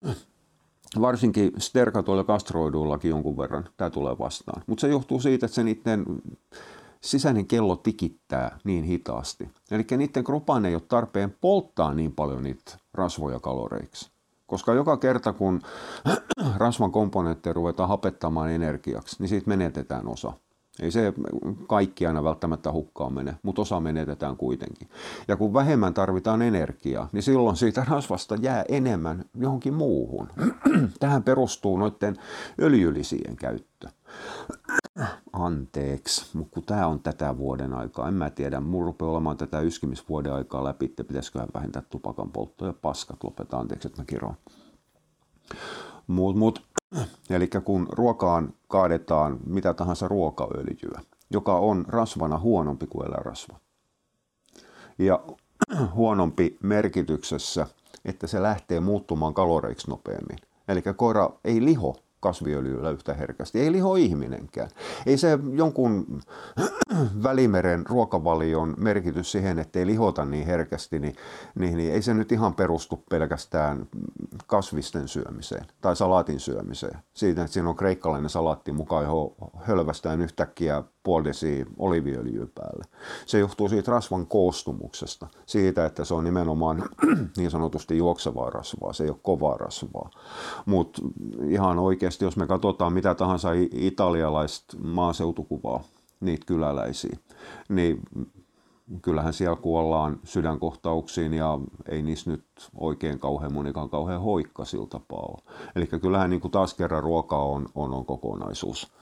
Varsinkin 1.01 1.53
sterkatuilla 1.59 2.25
kastroiduillakin 2.25 3.09
jonkun 3.09 3.39
verran 3.39 3.69
tämä 3.77 3.91
tulee 3.91 4.19
vastaan. 4.19 4.63
Mutta 4.67 4.81
se 4.81 4.89
johtuu 4.89 5.21
siitä, 5.21 5.47
että 5.47 5.55
se 5.55 5.63
niiden 5.63 6.05
sisäinen 7.01 7.47
kello 7.47 7.77
tikittää 7.77 8.59
niin 8.65 8.85
hitaasti. 8.85 9.49
Eli 9.71 9.85
niiden 9.97 10.25
kropaan 10.25 10.67
ei 10.67 10.75
ole 10.75 10.83
tarpeen 10.89 11.37
polttaa 11.41 11.95
niin 11.95 12.13
paljon 12.13 12.43
niitä 12.43 12.79
rasvoja 12.95 13.41
kaloreiksi. 13.41 14.11
Koska 14.47 14.75
joka 14.75 14.97
kerta 14.97 15.33
kun 15.33 15.63
rasvan 16.57 16.93
komponentteja 16.93 17.53
ruvetaan 17.53 17.89
hapettamaan 17.89 18.51
energiaksi, 18.51 19.17
niin 19.19 19.29
siitä 19.29 19.49
menetetään 19.49 20.09
osa. 20.09 20.33
Ei 20.83 20.91
se 20.91 21.13
kaikki 21.69 22.07
aina 22.07 22.25
välttämättä 22.25 22.73
hukkaan 22.73 23.13
mene, 23.13 23.35
mutta 23.43 23.63
osa 23.63 23.81
menetetään 23.81 24.37
kuitenkin. 24.37 24.89
Ja 25.29 25.37
kun 25.37 25.55
vähemmän 25.55 25.95
tarvitaan 25.95 26.43
energiaa, 26.43 27.09
niin 27.13 27.23
silloin 27.23 27.57
siitä 27.57 27.87
rasvasta 27.89 28.35
jää 28.35 28.65
enemmän 28.69 29.25
johonkin 29.35 29.75
muuhun. 29.75 30.29
Tähän 31.01 31.23
perustuu 31.23 31.77
noiden 31.77 32.17
öljylisien 32.61 33.37
käyttö. 33.37 33.89
Anteeksi, 35.33 36.39
mutta 36.39 36.55
kun 36.55 36.63
tämä 36.63 36.87
on 36.87 37.01
tätä 37.01 37.39
vuoden 37.39 37.75
aikaa, 37.75 38.09
en 38.09 38.15
mä 38.15 38.31
tiedä, 38.31 38.61
mulla 38.61 38.87
rupeaa 38.87 39.11
olemaan 39.11 39.37
tätä 39.37 39.61
yskimisvuoden 39.61 40.33
aikaa 40.33 40.65
läpi, 40.65 40.85
että 40.85 41.05
pitäisiköhän 41.05 41.49
vähentää 41.55 41.83
tupakan 41.91 42.31
polttoa 42.31 42.69
ja 42.69 42.75
paskat 42.83 43.25
lopeta, 43.25 43.59
anteeksi, 43.59 43.89
että 43.89 44.03
mä 44.03 44.07
kiroon. 44.07 44.35
Mut, 46.07 46.37
mut, 46.37 46.63
eli 47.31 47.49
kun 47.65 47.89
ruokaan 47.91 48.55
kaadetaan 48.69 49.39
mitä 49.47 49.75
tahansa 49.75 50.09
ruokaöljyä, 50.09 51.01
joka 51.31 51.59
on 51.59 51.85
rasvana 51.89 52.39
huonompi 52.39 52.87
kuin 52.87 53.07
eläinrasva. 53.07 53.59
Ja 54.99 55.21
huonompi 55.95 56.59
merkityksessä, 56.63 57.67
että 58.05 58.27
se 58.27 58.43
lähtee 58.43 58.81
muuttumaan 58.81 59.35
kaloreiksi 59.35 59.91
nopeammin. 59.91 60.39
Eli 60.69 60.83
koira 60.97 61.31
ei 61.45 61.65
liho 61.65 61.97
kasviöljyllä 62.25 62.91
yhtä 62.91 63.15
herkästi. 63.15 63.61
Ei 63.61 63.73
liho 63.73 63.97
ihminenkään. 63.97 64.71
Ei 65.07 65.19
se 65.19 65.39
jonkun 65.55 66.21
välimeren 67.23 67.87
ruokavalion 67.87 68.75
merkitys 68.79 69.33
siihen, 69.33 69.59
että 69.59 69.79
ei 69.79 69.87
lihota 69.87 70.25
niin 70.25 70.47
herkästi, 70.47 70.99
niin, 70.99 71.17
niin, 71.55 71.77
niin 71.77 71.93
ei 71.93 72.03
se 72.03 72.15
nyt 72.15 72.33
ihan 72.33 72.55
perustu 72.55 73.05
pelkästään 73.11 73.87
kasvisten 74.47 75.09
syömiseen 75.09 75.67
tai 75.81 75.97
salaatin 75.97 76.41
syömiseen. 76.41 76.99
Siitä, 77.15 77.43
että 77.43 77.53
siinä 77.53 77.69
on 77.69 77.77
kreikkalainen 77.77 78.31
salaatti 78.31 78.73
mukaan, 78.73 79.05
johon 79.05 79.31
hölvästään 79.57 80.21
yhtäkkiä 80.21 80.83
puoli 81.05 81.25
desi 81.25 81.67
oliviöljyä 81.79 82.47
päälle. 82.55 82.85
Se 83.27 83.39
johtuu 83.39 83.69
siitä 83.69 83.93
rasvan 83.93 84.27
koostumuksesta, 84.27 85.27
siitä, 85.47 85.87
että 85.87 86.05
se 86.05 86.15
on 86.15 86.25
nimenomaan 86.25 86.83
niin 87.37 87.51
sanotusti 87.51 87.99
juoksevaa 87.99 88.51
rasvaa, 88.51 88.93
se 88.93 89.05
ei 89.05 89.11
ole 89.11 89.19
kovaa 89.23 89.57
rasvaa. 89.57 90.11
Mutta 90.67 91.03
ihan 91.49 91.79
oikeasti, 91.79 92.14
jos 92.21 92.37
me 92.37 92.47
katsotaan 92.47 92.93
mitä 92.93 93.15
tahansa 93.15 93.49
italialaista 93.73 94.77
maaseutukuvaa, 94.79 95.85
niitä 96.21 96.47
kyläläisiä, 96.47 97.17
niin 97.69 98.01
kyllähän 99.03 99.33
siellä 99.33 99.57
kuollaan 99.57 100.21
sydänkohtauksiin 100.25 101.35
ja 101.35 101.59
ei 101.89 102.03
niissä 102.03 102.31
nyt 102.31 102.45
oikein 102.75 103.19
kauhean 103.19 103.53
monikaan 103.53 103.91
kauhean 103.91 104.23
hoikka 104.23 104.65
sillä 104.65 104.87
tapaa 104.87 105.39
Eli 105.77 105.87
kyllähän 105.87 106.31
niin 106.31 106.41
kuin 106.41 106.51
taas 106.51 106.75
kerran 106.75 107.03
ruoka 107.03 107.39
on, 107.39 107.67
on, 107.75 107.95
on 107.95 108.07
kokonaisuus. 108.07 108.93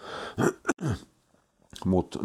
Mutta 1.85 2.19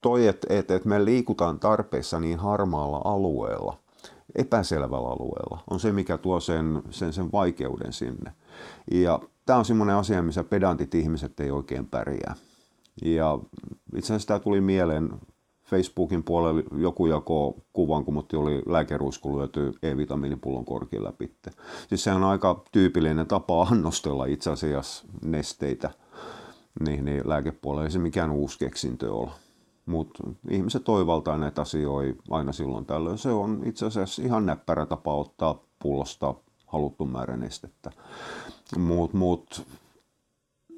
toi, 0.00 0.26
että 0.26 0.46
et, 0.50 0.70
et 0.70 0.84
me 0.84 1.04
liikutaan 1.04 1.60
tarpeessa 1.60 2.20
niin 2.20 2.38
harmaalla 2.38 3.02
alueella, 3.04 3.78
epäselvällä 4.34 5.08
alueella, 5.08 5.58
on 5.70 5.80
se, 5.80 5.92
mikä 5.92 6.18
tuo 6.18 6.40
sen, 6.40 6.82
sen, 6.90 7.12
sen 7.12 7.32
vaikeuden 7.32 7.92
sinne. 7.92 8.32
Ja 8.90 9.20
tämä 9.48 9.58
on 9.58 9.64
semmoinen 9.64 9.96
asia, 9.96 10.22
missä 10.22 10.44
pedantit 10.44 10.94
ihmiset 10.94 11.40
ei 11.40 11.50
oikein 11.50 11.86
pärjää. 11.86 12.34
Ja 13.04 13.38
itse 13.96 14.06
asiassa 14.06 14.28
tämä 14.28 14.40
tuli 14.40 14.60
mieleen 14.60 15.10
Facebookin 15.64 16.22
puolella 16.22 16.62
joku 16.76 17.06
jako 17.06 17.54
kuvan, 17.72 18.04
kun 18.04 18.14
mutti 18.14 18.36
oli 18.36 18.62
lääkeruisku 18.66 19.38
lyöty 19.38 19.72
E-vitamiinipullon 19.82 20.64
korkin 20.64 21.04
läpi. 21.04 21.34
Siis 21.88 22.04
se 22.04 22.12
on 22.12 22.24
aika 22.24 22.64
tyypillinen 22.72 23.26
tapa 23.26 23.62
annostella 23.62 24.26
itse 24.26 24.50
asiassa 24.50 25.06
nesteitä– 25.22 25.90
niin, 26.86 27.04
niin 27.04 27.28
lääkepuolella 27.28 27.84
ei 27.84 27.90
se 27.90 27.98
mikään 27.98 28.30
uusi 28.30 28.58
keksintö 28.58 29.14
ole. 29.14 29.30
Mutta 29.86 30.24
ihmiset 30.50 30.84
toivaltaa 30.84 31.38
näitä 31.38 31.62
asioita 31.62 32.22
aina 32.30 32.52
silloin 32.52 32.86
tällöin. 32.86 33.18
Se 33.18 33.30
on 33.30 33.62
itse 33.64 33.86
asiassa 33.86 34.22
ihan 34.22 34.46
näppärä 34.46 34.86
tapa 34.86 35.14
ottaa 35.14 35.62
pullosta 35.78 36.34
haluttu 36.68 37.06
määrä 37.06 37.36
nestettä. 37.36 37.90
Mutta 38.78 39.16
mut, 39.16 39.66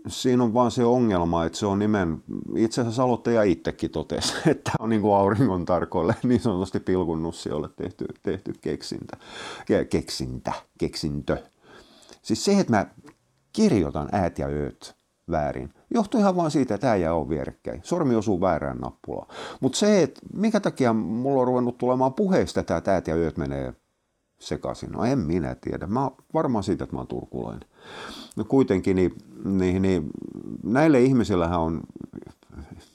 siinä 0.09 0.45
on 0.45 0.55
vaan 0.55 0.71
se 0.71 0.85
ongelma, 0.85 1.45
että 1.45 1.59
se 1.59 1.67
on 1.67 1.79
nimen, 1.79 2.23
itse 2.57 2.81
asiassa 2.81 3.03
aloittaja 3.03 3.43
itsekin 3.43 3.91
totesi, 3.91 4.35
että 4.51 4.73
on 4.79 4.89
niin 4.89 5.03
kuin 5.03 5.15
auringon 5.15 5.65
tarkoille 5.65 6.15
niin 6.23 6.41
sanotusti 6.41 6.81
pilkunnussiolle 6.81 7.69
tehty, 7.77 8.07
tehty 8.23 8.55
keksintä. 8.61 9.17
Ke, 9.67 9.85
keksintä, 9.85 10.53
keksintö. 10.79 11.37
Siis 12.23 12.45
se, 12.45 12.61
että 12.61 12.73
mä 12.73 12.87
kirjoitan 13.53 14.09
äät 14.13 14.39
ja 14.39 14.47
ööt 14.47 14.97
väärin, 15.31 15.75
johtuu 15.95 16.21
ihan 16.21 16.37
vain 16.37 16.51
siitä, 16.51 16.75
että 16.75 16.91
äijä 16.91 17.15
on 17.15 17.29
vierekkäin. 17.29 17.81
Sormi 17.85 18.15
osuu 18.15 18.41
väärään 18.41 18.79
nappulaan. 18.79 19.29
Mutta 19.61 19.79
se, 19.79 20.03
että 20.03 20.21
minkä 20.35 20.61
takia 20.61 20.93
mulla 20.93 21.41
on 21.41 21.47
ruvennut 21.47 21.79
tulemaan 21.79 22.15
puheista, 22.15 22.61
että 22.61 22.81
täät 22.81 23.07
ja 23.07 23.17
yöt 23.17 23.37
menee 23.37 23.75
sekaisin. 24.41 24.91
No 24.93 25.05
en 25.05 25.19
minä 25.19 25.55
tiedä. 25.55 25.87
Mä 25.87 26.11
varmaan 26.35 26.65
siitä, 26.65 26.85
että 26.85 26.97
mä 26.97 27.01
oon 27.01 27.07
turkulainen. 27.07 27.69
No 28.37 28.45
kuitenkin 28.45 28.97
niin, 28.97 29.15
niin, 29.45 29.83
niin 29.83 30.11
näille 30.63 31.01
ihmisillähän 31.01 31.61
on, 31.61 31.81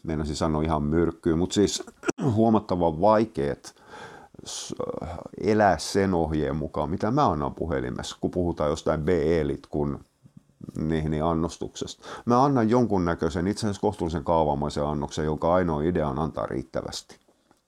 meinasin 0.03 0.35
sanoa 0.35 0.61
ihan 0.61 0.83
myrkkyä, 0.83 1.35
mutta 1.35 1.53
siis 1.53 1.83
huomattavan 2.35 3.01
vaikeat 3.01 3.75
elää 5.41 5.77
sen 5.77 6.13
ohjeen 6.13 6.55
mukaan, 6.55 6.89
mitä 6.89 7.11
mä 7.11 7.29
annan 7.29 7.55
puhelimessa, 7.55 8.17
kun 8.21 8.31
puhutaan 8.31 8.69
jostain 8.69 9.01
B-elit, 9.01 9.67
kun 9.67 9.99
niin, 10.77 11.11
niin 11.11 11.23
annostuksesta. 11.23 12.07
Mä 12.25 12.43
annan 12.43 12.69
jonkunnäköisen, 12.69 13.47
itse 13.47 13.67
asiassa 13.67 13.81
kohtuullisen 13.81 14.23
kaavamaisen 14.23 14.85
annoksen, 14.85 15.25
jonka 15.25 15.53
ainoa 15.53 15.81
idea 15.81 16.07
on 16.07 16.19
antaa 16.19 16.45
riittävästi. 16.45 17.25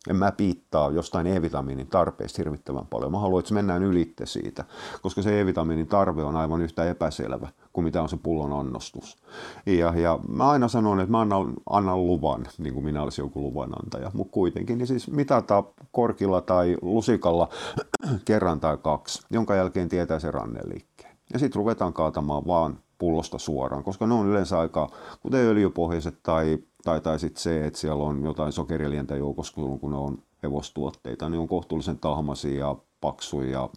En 0.09 0.15
mä 0.15 0.31
piittaa 0.31 0.91
jostain 0.91 1.27
E-vitamiinin 1.27 1.87
tarpeesta 1.87 2.37
hirvittävän 2.37 2.87
paljon. 2.87 3.11
Mä 3.11 3.19
haluan, 3.19 3.39
että 3.39 3.53
mennään 3.53 3.83
ylitte 3.83 4.25
siitä, 4.25 4.65
koska 5.01 5.21
se 5.21 5.41
E-vitamiinin 5.41 5.87
tarve 5.87 6.23
on 6.23 6.35
aivan 6.35 6.61
yhtä 6.61 6.85
epäselvä 6.85 7.49
kuin 7.73 7.85
mitä 7.85 8.01
on 8.01 8.09
se 8.09 8.17
pullon 8.17 8.59
annostus. 8.59 9.17
Ja, 9.65 9.93
ja 9.95 10.19
mä 10.29 10.49
aina 10.49 10.67
sanon, 10.67 10.99
että 10.99 11.11
mä 11.11 11.21
annan, 11.21 11.53
annan 11.69 12.07
luvan, 12.07 12.45
niin 12.57 12.73
kuin 12.73 12.85
minä 12.85 13.03
olisin 13.03 13.23
joku 13.23 13.41
luvanantaja, 13.41 14.11
mutta 14.13 14.33
kuitenkin. 14.33 14.77
Niin 14.77 14.87
siis 14.87 15.11
mitata 15.11 15.63
korkilla 15.91 16.41
tai 16.41 16.77
lusikalla 16.81 17.49
kerran 18.25 18.59
tai 18.59 18.77
kaksi, 18.77 19.21
jonka 19.29 19.55
jälkeen 19.55 19.89
tietää 19.89 20.19
se 20.19 20.31
ranneliikkeen. 20.31 21.17
Ja 21.33 21.39
sitten 21.39 21.59
ruvetaan 21.59 21.93
kaatamaan 21.93 22.47
vaan 22.47 22.79
pullosta 22.97 23.37
suoraan, 23.37 23.83
koska 23.83 24.07
ne 24.07 24.13
on 24.13 24.27
yleensä 24.27 24.59
aika, 24.59 24.89
kuten 25.21 25.39
öljypohjaiset 25.39 26.15
tai, 26.23 26.57
tai, 26.83 27.01
tai 27.01 27.19
sitten 27.19 27.43
se, 27.43 27.65
että 27.65 27.79
siellä 27.79 28.03
on 28.03 28.23
jotain 28.23 28.51
sokerilientä 28.51 29.15
joukossa, 29.15 29.53
kun 29.53 29.91
ne 29.91 29.97
on 29.97 30.17
hevostuotteita, 30.43 31.29
niin 31.29 31.39
on 31.39 31.47
kohtuullisen 31.47 31.99
tahmaisia 31.99 32.59
ja 32.59 32.75
paksuja 33.01 33.51
ja 33.51 33.69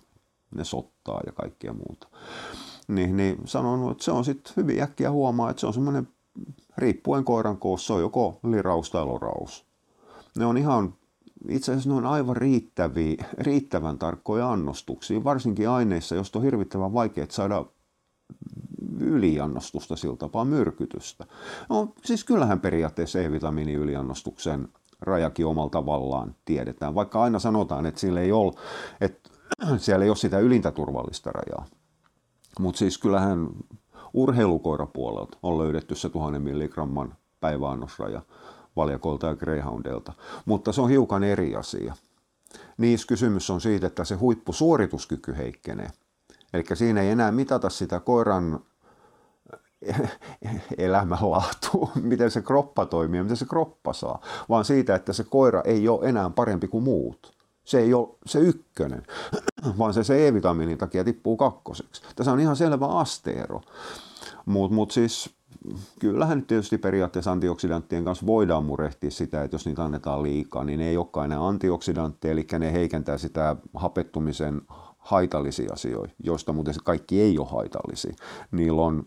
ne 0.54 0.64
sottaa 0.64 1.20
ja 1.26 1.32
kaikkea 1.32 1.72
muuta. 1.72 2.08
Niin, 2.88 3.16
niin 3.16 3.38
sanon, 3.44 3.90
että 3.90 4.04
se 4.04 4.10
on 4.10 4.24
sitten 4.24 4.52
hyvin 4.56 4.82
äkkiä 4.82 5.10
huomaa, 5.10 5.50
että 5.50 5.60
se 5.60 5.66
on 5.66 5.74
semmoinen 5.74 6.08
riippuen 6.78 7.24
koiran 7.24 7.58
koossa, 7.58 7.86
se 7.86 7.92
on 7.92 8.00
joko 8.00 8.40
liraus 8.42 8.90
tai 8.90 9.04
loraus. 9.04 9.66
Ne 10.38 10.46
on 10.46 10.58
ihan, 10.58 10.94
itse 11.48 11.72
asiassa 11.72 11.90
ne 11.90 11.96
on 11.96 12.06
aivan 12.06 12.36
riittäviä, 12.36 13.24
riittävän 13.38 13.98
tarkkoja 13.98 14.52
annostuksia, 14.52 15.24
varsinkin 15.24 15.68
aineissa, 15.68 16.14
josta 16.14 16.38
on 16.38 16.44
hirvittävän 16.44 16.92
vaikea 16.92 17.26
saada 17.30 17.64
yliannostusta 19.00 19.96
sillä 19.96 20.16
tapaa 20.16 20.44
myrkytystä. 20.44 21.26
No, 21.68 21.92
siis 22.04 22.24
kyllähän 22.24 22.60
periaatteessa 22.60 23.20
E-vitamiini 23.20 23.74
yliannostuksen 23.74 24.68
rajakin 25.00 25.46
omalla 25.46 25.70
tavallaan 25.70 26.34
tiedetään, 26.44 26.94
vaikka 26.94 27.22
aina 27.22 27.38
sanotaan, 27.38 27.86
että, 27.86 28.00
sillä 28.00 28.20
ei 28.20 28.32
ole, 28.32 28.52
että 29.00 29.30
siellä 29.76 30.04
ei 30.04 30.10
ole 30.10 30.16
sitä 30.16 30.38
ylintä 30.38 30.70
turvallista 30.70 31.30
rajaa. 31.32 31.66
Mutta 32.58 32.78
siis 32.78 32.98
kyllähän 32.98 33.48
urheilukoirapuolelta 34.14 35.38
on 35.42 35.58
löydetty 35.58 35.94
se 35.94 36.08
1000 36.08 36.42
milligramman 36.42 37.14
päiväannosraja 37.40 38.22
valjakolta 38.76 39.26
ja 39.26 39.36
greyhoundelta, 39.36 40.12
mutta 40.44 40.72
se 40.72 40.80
on 40.80 40.90
hiukan 40.90 41.24
eri 41.24 41.56
asia. 41.56 41.94
Niissä 42.78 43.06
kysymys 43.06 43.50
on 43.50 43.60
siitä, 43.60 43.86
että 43.86 44.04
se 44.04 44.14
huippusuorituskyky 44.14 45.36
heikkenee. 45.36 45.90
Eli 46.52 46.64
siinä 46.74 47.00
ei 47.00 47.10
enää 47.10 47.32
mitata 47.32 47.70
sitä 47.70 48.00
koiran 48.00 48.60
elämänlaatu, 50.78 51.90
miten 52.02 52.30
se 52.30 52.42
kroppa 52.42 52.86
toimii 52.86 53.22
miten 53.22 53.36
se 53.36 53.44
kroppa 53.44 53.92
saa, 53.92 54.20
vaan 54.48 54.64
siitä, 54.64 54.94
että 54.94 55.12
se 55.12 55.24
koira 55.24 55.62
ei 55.64 55.88
ole 55.88 56.08
enää 56.08 56.30
parempi 56.30 56.68
kuin 56.68 56.84
muut. 56.84 57.32
Se 57.64 57.78
ei 57.78 57.94
ole 57.94 58.08
se 58.26 58.38
ykkönen, 58.38 59.02
vaan 59.78 59.94
se, 59.94 60.04
se 60.04 60.28
E-vitamiinin 60.28 60.78
takia 60.78 61.04
tippuu 61.04 61.36
kakkoseksi. 61.36 62.02
Tässä 62.16 62.32
on 62.32 62.40
ihan 62.40 62.56
selvä 62.56 62.86
asteero. 62.86 63.60
Mutta 64.46 64.74
mut 64.74 64.90
siis 64.90 65.30
kyllähän 65.98 66.38
nyt 66.38 66.46
tietysti 66.46 66.78
periaatteessa 66.78 67.32
antioksidanttien 67.32 68.04
kanssa 68.04 68.26
voidaan 68.26 68.64
murehtia 68.64 69.10
sitä, 69.10 69.42
että 69.42 69.54
jos 69.54 69.66
niitä 69.66 69.84
annetaan 69.84 70.22
liikaa, 70.22 70.64
niin 70.64 70.78
ne 70.78 70.88
ei 70.88 70.96
olekaan 70.96 71.24
enää 71.24 71.46
antioksidantteja, 71.46 72.32
eli 72.32 72.46
ne 72.58 72.72
heikentää 72.72 73.18
sitä 73.18 73.56
hapettumisen 73.74 74.62
haitallisia 74.98 75.72
asioita, 75.72 76.14
joista 76.24 76.52
muuten 76.52 76.74
kaikki 76.84 77.20
ei 77.20 77.38
ole 77.38 77.48
haitallisia. 77.48 78.14
Niillä 78.50 78.82
on 78.82 79.06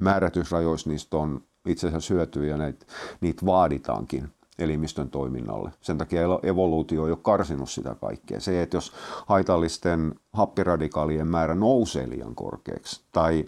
määrätysrajoissa, 0.00 0.90
niistä 0.90 1.16
on 1.16 1.42
itse 1.66 1.86
asiassa 1.86 2.14
hyötyä 2.14 2.46
ja 2.46 2.56
niitä, 2.56 2.86
niitä 3.20 3.46
vaaditaankin 3.46 4.28
elimistön 4.58 5.10
toiminnalle. 5.10 5.70
Sen 5.80 5.98
takia 5.98 6.22
evoluutio 6.42 7.06
ei 7.06 7.12
ole 7.12 7.18
karsinut 7.22 7.70
sitä 7.70 7.94
kaikkea. 7.94 8.40
Se, 8.40 8.62
että 8.62 8.76
jos 8.76 8.92
haitallisten 9.26 10.14
happiradikaalien 10.32 11.26
määrä 11.26 11.54
nousee 11.54 12.10
liian 12.10 12.34
korkeaksi 12.34 13.00
tai, 13.12 13.44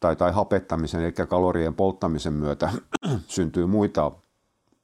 tai, 0.00 0.16
tai 0.16 0.32
hapettamisen 0.32 1.04
eli 1.04 1.12
kalorien 1.12 1.74
polttamisen 1.74 2.32
myötä 2.32 2.72
syntyy 3.26 3.66
muita 3.66 4.12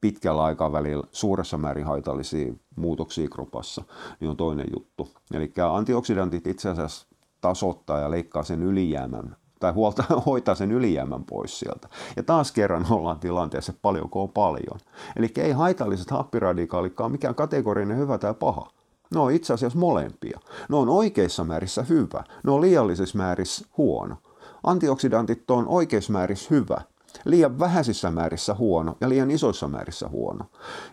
pitkällä 0.01 0.45
aikavälillä 0.45 1.05
suuressa 1.13 1.59
määrin 1.59 1.87
haitallisia 1.87 2.53
muutoksia 2.77 3.29
kropassa, 3.29 3.85
niin 4.21 4.31
on 4.31 4.37
toinen 4.37 4.67
juttu. 4.77 5.09
Eli 5.33 5.53
antioksidantit 5.73 6.47
itse 6.47 6.69
asiassa 6.69 7.07
tasoittaa 7.41 8.01
ja 8.01 8.11
leikkaa 8.11 8.43
sen 8.43 8.63
ylijäämän 8.63 9.37
tai 9.61 9.73
huolta, 9.73 10.05
hoitaa 10.27 10.55
sen 10.55 10.73
ylijäämän 10.73 11.25
pois 11.25 11.59
sieltä. 11.59 11.89
Ja 12.17 12.23
taas 12.23 12.53
kerran 12.53 12.87
ollaan 12.91 13.21
tilanteessa 13.21 13.73
paljonko 13.83 14.23
on 14.23 14.29
paljon. 14.29 14.81
Eli 15.17 15.33
ei 15.37 15.53
haitalliset 15.53 16.11
happiradikaalikaan 16.11 17.13
mikään 17.13 17.35
kategorinen 17.35 17.99
hyvä 17.99 18.19
tai 18.19 18.35
paha. 18.35 18.71
Ne 19.15 19.21
on 19.21 19.33
itse 19.33 19.55
asiassa 19.55 19.79
molempia. 19.79 20.41
Ne 20.69 20.77
on 20.77 20.89
oikeissa 20.89 21.45
määrissä 21.45 21.83
hyvä, 21.83 22.25
ne 22.45 22.53
on 22.53 22.61
liiallisissa 22.61 23.19
määrissä 23.19 23.67
huono. 23.77 24.17
Antioksidantit 24.65 25.51
on 25.51 25.69
oikeissa 25.69 26.13
määrissä 26.13 26.49
hyvä, 26.51 26.81
liian 27.25 27.59
vähäisissä 27.59 28.11
määrissä 28.11 28.55
huono 28.55 28.97
ja 29.01 29.09
liian 29.09 29.31
isoissa 29.31 29.69
määrissä 29.69 30.09
huono. 30.09 30.45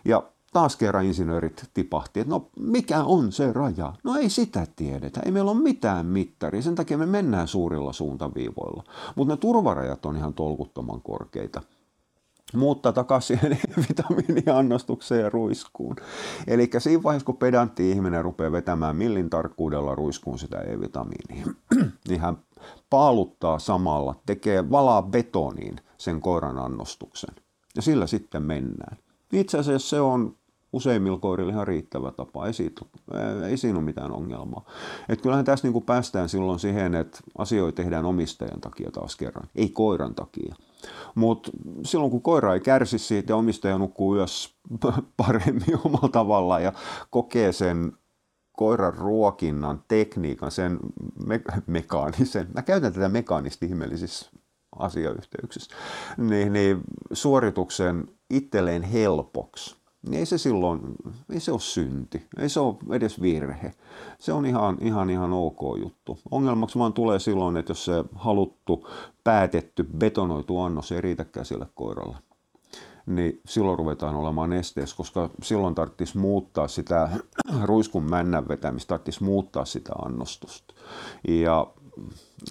Ja 0.04 0.22
taas 0.56 0.76
kerran 0.76 1.04
insinöörit 1.04 1.64
tipahti, 1.74 2.20
että 2.20 2.30
no 2.30 2.48
mikä 2.60 3.04
on 3.04 3.32
se 3.32 3.52
raja? 3.52 3.92
No 4.04 4.16
ei 4.16 4.30
sitä 4.30 4.66
tiedetä, 4.76 5.20
ei 5.24 5.32
meillä 5.32 5.50
ole 5.50 5.60
mitään 5.60 6.06
mittaria, 6.06 6.62
sen 6.62 6.74
takia 6.74 6.98
me 6.98 7.06
mennään 7.06 7.48
suurilla 7.48 7.92
suuntaviivoilla. 7.92 8.84
Mutta 9.16 9.34
ne 9.34 9.36
turvarajat 9.36 10.06
on 10.06 10.16
ihan 10.16 10.34
tolkuttoman 10.34 11.02
korkeita. 11.02 11.62
Mutta 12.54 12.92
takaisin 12.92 13.40
vitamiiniannostukseen 13.88 15.22
ja 15.22 15.30
ruiskuun. 15.30 15.96
Eli 16.46 16.70
siinä 16.78 17.02
vaiheessa, 17.02 17.26
kun 17.26 17.36
pedantti 17.36 17.90
ihminen 17.90 18.24
rupeaa 18.24 18.52
vetämään 18.52 18.96
millin 18.96 19.30
tarkkuudella 19.30 19.94
ruiskuun 19.94 20.38
sitä 20.38 20.58
E-vitamiinia, 20.58 21.46
niin 22.08 22.20
hän 22.20 22.38
paaluttaa 22.90 23.58
samalla, 23.58 24.14
tekee 24.26 24.70
valaa 24.70 25.02
betoniin 25.02 25.80
sen 25.98 26.20
koiran 26.20 26.58
annostuksen. 26.58 27.34
Ja 27.74 27.82
sillä 27.82 28.06
sitten 28.06 28.42
mennään. 28.42 28.96
Itse 29.32 29.58
asiassa 29.58 29.88
se 29.88 30.00
on 30.00 30.36
useimmilla 30.76 31.18
koirilla 31.18 31.52
ihan 31.52 31.66
riittävä 31.66 32.10
tapa. 32.10 32.46
Ei, 32.46 32.52
siitä, 32.52 32.80
ei 33.48 33.56
siinä 33.56 33.78
ole 33.78 33.84
mitään 33.84 34.12
ongelmaa. 34.12 34.64
Et 35.08 35.20
kyllähän 35.20 35.44
tässä 35.44 35.66
niin 35.66 35.72
kuin 35.72 35.84
päästään 35.84 36.28
silloin 36.28 36.58
siihen, 36.58 36.94
että 36.94 37.18
asioita 37.38 37.76
tehdään 37.76 38.04
omistajan 38.04 38.60
takia 38.60 38.90
taas 38.90 39.16
kerran, 39.16 39.48
ei 39.54 39.68
koiran 39.68 40.14
takia. 40.14 40.54
Mutta 41.14 41.50
silloin 41.84 42.10
kun 42.10 42.22
koira 42.22 42.54
ei 42.54 42.60
kärsi 42.60 42.98
siitä 42.98 43.32
ja 43.32 43.36
omistaja 43.36 43.78
nukkuu 43.78 44.16
yössä 44.16 44.50
paremmin 45.16 45.78
omalla 45.84 46.08
tavalla 46.08 46.60
ja 46.60 46.72
kokee 47.10 47.52
sen 47.52 47.92
koiran 48.56 48.94
ruokinnan 48.94 49.84
tekniikan, 49.88 50.50
sen 50.50 50.78
me- 51.26 51.42
mekaanisen, 51.66 52.48
mä 52.54 52.62
käytän 52.62 52.92
tätä 52.92 53.08
mekaanista 53.08 53.66
ihmeellisissä 53.66 54.30
asiayhteyksissä, 54.78 55.76
niin, 56.16 56.52
niin 56.52 56.80
suorituksen 57.12 58.08
itselleen 58.30 58.82
helpoksi, 58.82 59.76
niin 60.06 60.18
ei 60.18 60.26
se 60.26 60.38
silloin, 60.38 60.80
ei 61.30 61.40
se 61.40 61.52
ole 61.52 61.60
synti, 61.60 62.26
ei 62.38 62.48
se 62.48 62.60
ole 62.60 62.76
edes 62.90 63.22
virhe. 63.22 63.74
Se 64.18 64.32
on 64.32 64.46
ihan, 64.46 64.78
ihan, 64.80 65.10
ihan 65.10 65.32
ok 65.32 65.60
juttu. 65.78 66.18
Ongelmaksi 66.30 66.78
vaan 66.78 66.92
tulee 66.92 67.18
silloin, 67.18 67.56
että 67.56 67.70
jos 67.70 67.84
se 67.84 68.04
haluttu, 68.14 68.88
päätetty, 69.24 69.84
betonoitu 69.98 70.60
annos 70.60 70.92
ei 70.92 71.00
riitäkään 71.00 71.46
sille 71.46 71.66
koiralle 71.74 72.16
niin 73.06 73.40
silloin 73.46 73.78
ruvetaan 73.78 74.14
olemaan 74.14 74.52
esteessä, 74.52 74.96
koska 74.96 75.30
silloin 75.42 75.74
tarvitsisi 75.74 76.18
muuttaa 76.18 76.68
sitä 76.68 77.10
ruiskun 77.62 78.10
männän 78.10 78.48
vetämistä, 78.48 78.88
tarvitsisi 78.88 79.24
muuttaa 79.24 79.64
sitä 79.64 79.92
annostusta. 80.04 80.74
Ja 81.28 81.66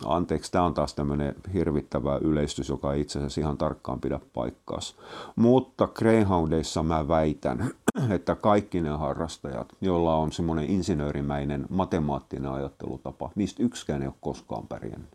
anteeksi, 0.06 0.52
tämä 0.52 0.65
on 0.65 0.74
taas 0.74 0.93
tämmöinen 0.93 1.36
hirvittävä 1.54 2.17
yleistys, 2.17 2.69
joka 2.69 2.93
ei 2.93 3.02
itse 3.02 3.19
asiassa 3.19 3.41
ihan 3.41 3.58
tarkkaan 3.58 4.02
pidä 4.02 4.19
paikkaas. 4.34 4.95
Mutta 5.36 5.88
Greyhoundeissa 5.88 6.84
mä 6.84 7.08
väitän, 7.08 7.71
että 8.15 8.36
kaikki 8.36 8.82
ne 8.82 8.89
harrastajat, 8.89 9.74
joilla 9.82 10.15
on 10.15 10.32
semmoinen 10.32 10.65
insinöörimäinen 10.65 11.65
matemaattinen 11.69 12.52
ajattelutapa, 12.52 13.32
niistä 13.36 13.63
yksikään 13.63 14.02
ei 14.02 14.08
ole 14.08 14.15
koskaan 14.21 14.67
pärjännyt. 14.67 15.10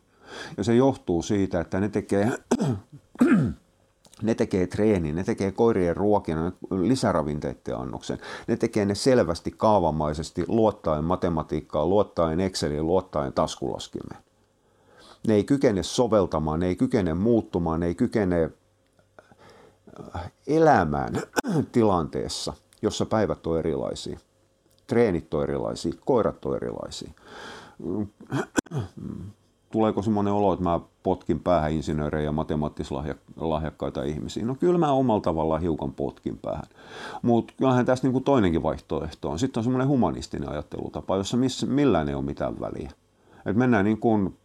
Ja 0.56 0.64
se 0.64 0.74
johtuu 0.74 1.22
siitä, 1.22 1.60
että 1.60 1.80
ne 1.80 1.88
tekee 1.88 2.32
ne 4.22 4.34
tekee 4.34 4.66
treenin, 4.66 5.16
ne 5.16 5.24
tekee 5.24 5.52
koirien 5.52 5.96
ruokinnan, 5.96 6.52
lisäravinteiden 6.70 7.76
annoksen. 7.76 8.18
Ne 8.46 8.56
tekee 8.56 8.84
ne 8.84 8.94
selvästi 8.94 9.54
kaavamaisesti, 9.56 10.44
luottaen 10.48 11.04
matematiikkaa, 11.04 11.86
luottaen 11.86 12.40
Exceliin, 12.40 12.86
luottaen 12.86 13.32
taskulaskimeen. 13.32 14.29
Ne 15.26 15.34
ei 15.34 15.44
kykene 15.44 15.82
soveltamaan, 15.82 16.60
ne 16.60 16.66
ei 16.66 16.76
kykene 16.76 17.14
muuttumaan, 17.14 17.80
ne 17.80 17.86
ei 17.86 17.94
kykene 17.94 18.50
äh, 20.16 20.32
elämään 20.46 21.14
tilanteessa, 21.72 22.52
jossa 22.82 23.06
päivät 23.06 23.46
on 23.46 23.58
erilaisia. 23.58 24.18
Treenit 24.86 25.34
on 25.34 25.42
erilaisia, 25.42 25.92
koirat 26.04 26.44
on 26.44 26.56
erilaisia 26.56 27.10
tuleeko 29.70 30.02
semmoinen 30.02 30.32
olo, 30.32 30.52
että 30.52 30.64
mä 30.64 30.80
potkin 31.02 31.40
päähän 31.40 31.72
insinöörejä 31.72 32.24
ja 32.24 32.32
matemaattislahjakkaita 32.32 34.02
ihmisiä? 34.02 34.44
No 34.44 34.54
kyllä 34.54 34.78
mä 34.78 34.92
omalla 34.92 35.20
tavallaan 35.20 35.60
hiukan 35.60 35.92
potkin 35.92 36.38
päähän. 36.38 36.64
Mutta 37.22 37.54
kyllähän 37.56 37.86
tässä 37.86 38.06
niinku 38.06 38.20
toinenkin 38.20 38.62
vaihtoehto 38.62 39.30
on. 39.30 39.38
Sitten 39.38 39.60
on 39.60 39.64
semmoinen 39.64 39.88
humanistinen 39.88 40.48
ajattelutapa, 40.48 41.16
jossa 41.16 41.36
miss, 41.36 41.66
millään 41.66 42.08
ei 42.08 42.14
ole 42.14 42.24
mitään 42.24 42.60
väliä. 42.60 42.90
Et 43.46 43.56
mennään 43.56 43.84
niin 43.84 43.98
kuin 43.98 44.36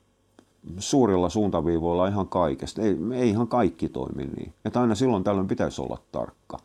suurilla 0.77 1.29
suuntaviivoilla 1.29 2.07
ihan 2.07 2.27
kaikesta. 2.27 2.81
Ei, 2.81 2.97
ei 3.13 3.29
ihan 3.29 3.47
kaikki 3.47 3.89
toimi 3.89 4.23
niin. 4.23 4.53
Että 4.65 4.81
aina 4.81 4.95
silloin 4.95 5.23
tällöin 5.23 5.47
pitäisi 5.47 5.81
olla 5.81 5.97
tarkka. 6.11 6.57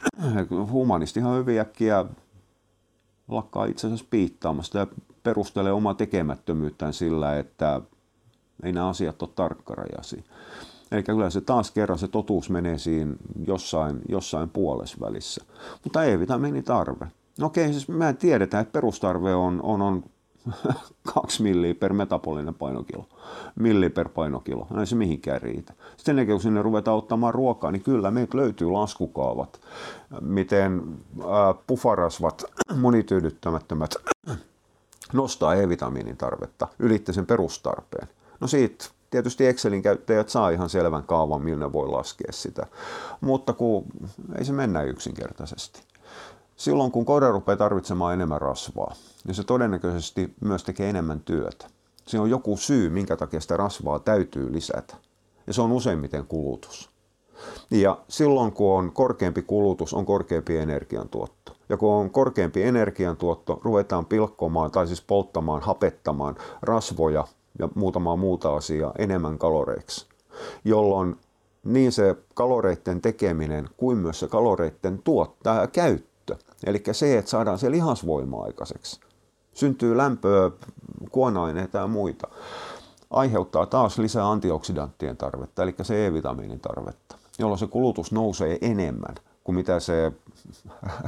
Humanistihan 0.72 1.38
hyvin 1.38 1.60
äkkiä 1.60 2.04
lakkaa 3.28 3.64
itse 3.64 3.86
asiassa 3.86 4.06
piittaamasta 4.10 4.78
ja 4.78 4.86
perustelee 5.22 5.72
omaa 5.72 5.94
tekemättömyyttään 5.94 6.92
sillä, 6.92 7.38
että 7.38 7.80
Ei 8.62 8.72
nämä 8.72 8.88
asiat 8.88 9.22
ole 9.22 9.30
tarkkarajaisia. 9.34 10.22
Eli 10.92 11.02
kyllä 11.02 11.30
se 11.30 11.40
taas 11.40 11.70
kerran 11.70 11.98
se 11.98 12.08
totuus 12.08 12.50
menee 12.50 12.78
siinä 12.78 13.14
jossain, 13.46 14.00
jossain 14.08 14.48
puolesvälissä. 14.48 15.44
Mutta 15.84 16.04
E-vitamiinitarve. 16.04 17.06
No 17.38 17.46
okei, 17.46 17.72
siis 17.72 17.88
me 17.88 18.12
tiedetään, 18.12 18.62
että 18.62 18.72
perustarve 18.72 19.34
on, 19.34 19.60
on, 19.62 19.82
on 19.82 20.04
2 21.14 21.42
milliä 21.42 21.74
per 21.74 21.92
metabolinen 21.92 22.54
painokilo, 22.54 23.06
milli 23.54 23.88
per 23.90 24.08
painokilo, 24.08 24.66
ei 24.80 24.86
se 24.86 24.96
mihinkään 24.96 25.42
riitä. 25.42 25.72
Sitten 25.96 26.12
ennen 26.12 26.26
kuin 26.26 26.40
sinne 26.40 26.62
ruvetaan 26.62 26.96
ottamaan 26.96 27.34
ruokaa, 27.34 27.70
niin 27.70 27.82
kyllä 27.82 28.10
meiltä 28.10 28.36
löytyy 28.36 28.70
laskukaavat, 28.70 29.60
miten 30.20 30.82
pufarasvat, 31.66 32.44
monityydyttämättömät 32.80 33.94
nostaa 35.12 35.54
E-vitamiinin 35.54 36.16
tarvetta 36.16 36.68
ylitte 36.78 37.12
sen 37.12 37.26
perustarpeen. 37.26 38.08
No 38.40 38.46
siitä 38.46 38.84
tietysti 39.10 39.46
Excelin 39.46 39.82
käyttäjät 39.82 40.28
saa 40.28 40.50
ihan 40.50 40.68
selvän 40.68 41.02
kaavan, 41.02 41.42
millä 41.42 41.66
ne 41.66 41.72
voi 41.72 41.88
laskea 41.88 42.32
sitä, 42.32 42.66
mutta 43.20 43.52
kun 43.52 43.84
ei 44.38 44.44
se 44.44 44.52
mennä 44.52 44.82
yksinkertaisesti. 44.82 45.82
Silloin 46.58 46.92
kun 46.92 47.04
koira 47.04 47.30
rupeaa 47.30 47.56
tarvitsemaan 47.56 48.14
enemmän 48.14 48.40
rasvaa, 48.40 48.94
niin 49.26 49.34
se 49.34 49.44
todennäköisesti 49.44 50.34
myös 50.40 50.64
tekee 50.64 50.90
enemmän 50.90 51.20
työtä. 51.20 51.66
Se 52.06 52.20
on 52.20 52.30
joku 52.30 52.56
syy, 52.56 52.90
minkä 52.90 53.16
takia 53.16 53.40
sitä 53.40 53.56
rasvaa 53.56 53.98
täytyy 53.98 54.52
lisätä. 54.52 54.96
Ja 55.46 55.52
se 55.52 55.62
on 55.62 55.72
useimmiten 55.72 56.26
kulutus. 56.26 56.90
Ja 57.70 57.98
silloin 58.08 58.52
kun 58.52 58.78
on 58.78 58.92
korkeampi 58.92 59.42
kulutus, 59.42 59.94
on 59.94 60.06
korkeampi 60.06 60.56
energiantuotto. 60.56 61.56
Ja 61.68 61.76
kun 61.76 61.92
on 61.92 62.10
korkeampi 62.10 62.62
energiantuotto, 62.62 63.60
ruvetaan 63.64 64.06
pilkkomaan 64.06 64.70
tai 64.70 64.86
siis 64.86 65.02
polttamaan, 65.02 65.62
hapettamaan 65.62 66.36
rasvoja 66.62 67.24
ja 67.58 67.68
muutamaa 67.74 68.16
muuta 68.16 68.56
asiaa 68.56 68.92
enemmän 68.98 69.38
kaloreiksi. 69.38 70.06
Jolloin 70.64 71.16
niin 71.64 71.92
se 71.92 72.16
kaloreiden 72.34 73.00
tekeminen 73.00 73.68
kuin 73.76 73.98
myös 73.98 74.20
se 74.20 74.28
kaloreiden 74.28 75.02
tuottaa 75.04 75.66
käyttö 75.66 76.07
Eli 76.66 76.82
se, 76.92 77.18
että 77.18 77.30
saadaan 77.30 77.58
se 77.58 77.70
lihasvoima 77.70 78.42
aikaiseksi. 78.42 79.00
Syntyy 79.54 79.96
lämpöä, 79.96 80.50
kuonaineita 81.10 81.78
ja 81.78 81.86
muita. 81.86 82.28
Aiheuttaa 83.10 83.66
taas 83.66 83.98
lisää 83.98 84.30
antioksidanttien 84.30 85.16
tarvetta, 85.16 85.62
eli 85.62 85.74
se 85.82 86.06
E-vitamiinin 86.06 86.60
tarvetta, 86.60 87.16
jolloin 87.38 87.58
se 87.58 87.66
kulutus 87.66 88.12
nousee 88.12 88.58
enemmän 88.60 89.14
kuin 89.48 89.56
mitä 89.56 89.80
se 89.80 90.12